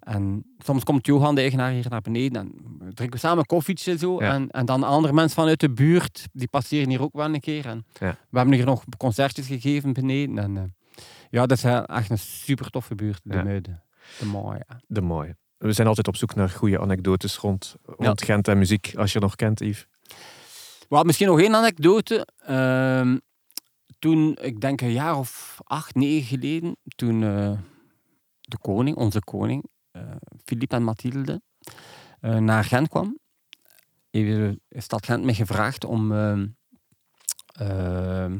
[0.00, 3.98] en soms komt Johan, de eigenaar, hier naar beneden en we drinken samen een koffietje
[3.98, 4.18] zo.
[4.18, 7.66] En, en dan andere mensen vanuit de buurt, die passeren hier ook wel een keer.
[7.66, 7.84] En.
[7.98, 10.38] We hebben hier nog concertjes gegeven beneden.
[10.38, 10.62] En, eh,
[11.32, 13.42] ja, dat is echt een super toffe buurt, de Ja.
[13.42, 13.82] Muiden.
[14.18, 14.66] De mooie.
[14.86, 15.36] De mooie.
[15.58, 19.18] We zijn altijd op zoek naar goede anekdotes rond, rond Gent en muziek, als je
[19.18, 19.86] nog kent, Yves.
[20.88, 22.26] Wat, misschien nog één anekdote.
[22.36, 23.18] Ehm,
[23.98, 27.52] toen, ik denk een jaar of acht, negen geleden, toen eh,
[28.40, 30.02] de koning, onze koning, eh
[30.44, 31.42] Philippe en Mathilde,
[32.20, 33.18] eh, naar Gent kwam,
[34.10, 34.36] heeft
[34.68, 36.46] de stad Gent me gevraagd om ehm,
[37.52, 38.38] ehm,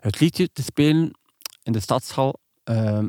[0.00, 1.17] het liedje te spelen
[1.68, 3.06] in de stadshal, ehm,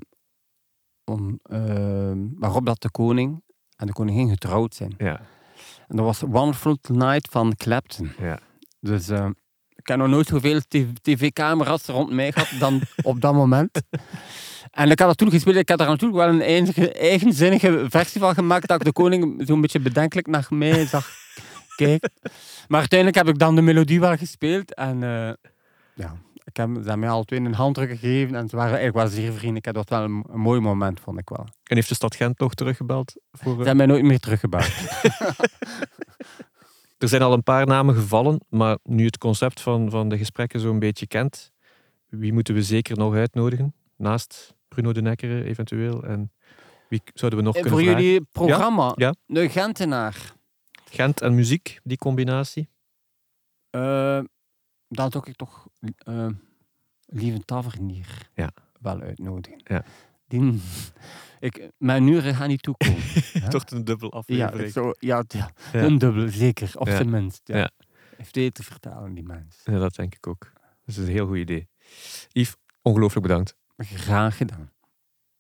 [1.06, 3.44] om, ehm, waarop dat de koning
[3.76, 4.94] en de koningin getrouwd zijn.
[4.98, 5.22] Ja,
[5.88, 8.12] En dat was Wonderful Tonight van Clapton.
[8.20, 8.40] ja.
[8.80, 9.30] Dus eh,
[9.76, 12.82] ik heb nog nooit zoveel tv- tv-camera's rond mij gehad dan
[13.12, 13.82] op dat moment.
[14.72, 15.56] En ik had dat toen gespeeld.
[15.56, 18.68] Ik heb daar natuurlijk wel een eigen, eigenzinnige versie van gemaakt.
[18.68, 21.10] Dat ik de koning zo'n beetje bedenkelijk naar mij zag
[21.76, 22.12] kijken.
[22.68, 24.74] Maar uiteindelijk heb ik dan de melodie wel gespeeld.
[24.74, 25.34] En eh,
[25.96, 26.16] ja,
[26.50, 28.36] ik heb, ze hebben mij al twee een handdruk gegeven.
[28.36, 29.66] En ze waren eigenlijk wel zeer vriendelijk.
[29.68, 31.46] En dat was wel een, een mooi moment, vond ik wel.
[31.64, 33.16] En heeft de stad Gent nog teruggebeld?
[33.32, 34.70] Voor, Ze eh, hebben mij nooit meer teruggebeld.
[36.98, 40.60] Er zijn al een paar namen gevallen, maar nu het concept van, van de gesprekken
[40.60, 41.52] zo'n beetje kent,
[42.10, 43.74] wie moeten we zeker nog uitnodigen?
[43.96, 46.04] Naast Bruno de Nekkeren eventueel.
[46.04, 46.32] En
[46.90, 48.06] wie zouden we nog En kunnen voor vragen?
[48.08, 49.14] jullie programma, Ja.
[49.26, 50.34] de Gentenaar.
[50.90, 52.70] Gent en muziek, die combinatie.
[53.70, 54.20] Eh,
[54.90, 55.68] dan zou ik toch
[55.98, 56.28] eh
[57.06, 58.50] Lieve Tavernier Ja.
[58.80, 59.62] wel uitnodigen.
[59.64, 59.84] Ja.
[60.28, 60.62] Die,
[61.40, 63.02] ik, mijn uren gaan niet toekomen.
[63.50, 64.72] Toch een dubbel ja, aflevering.
[64.72, 65.80] zo, ja, ja, Ja.
[65.84, 66.72] een dubbel, zeker.
[66.76, 67.42] Op zijn minst.
[67.44, 67.70] Ja.
[68.18, 69.62] Heeft hij te vertalen, die mens.
[69.64, 70.52] Ja, dat denk ik ook.
[70.86, 71.68] Dat is een heel goed idee.
[72.32, 73.56] Yves, ongelooflijk bedankt.
[73.78, 74.72] Graag gedaan.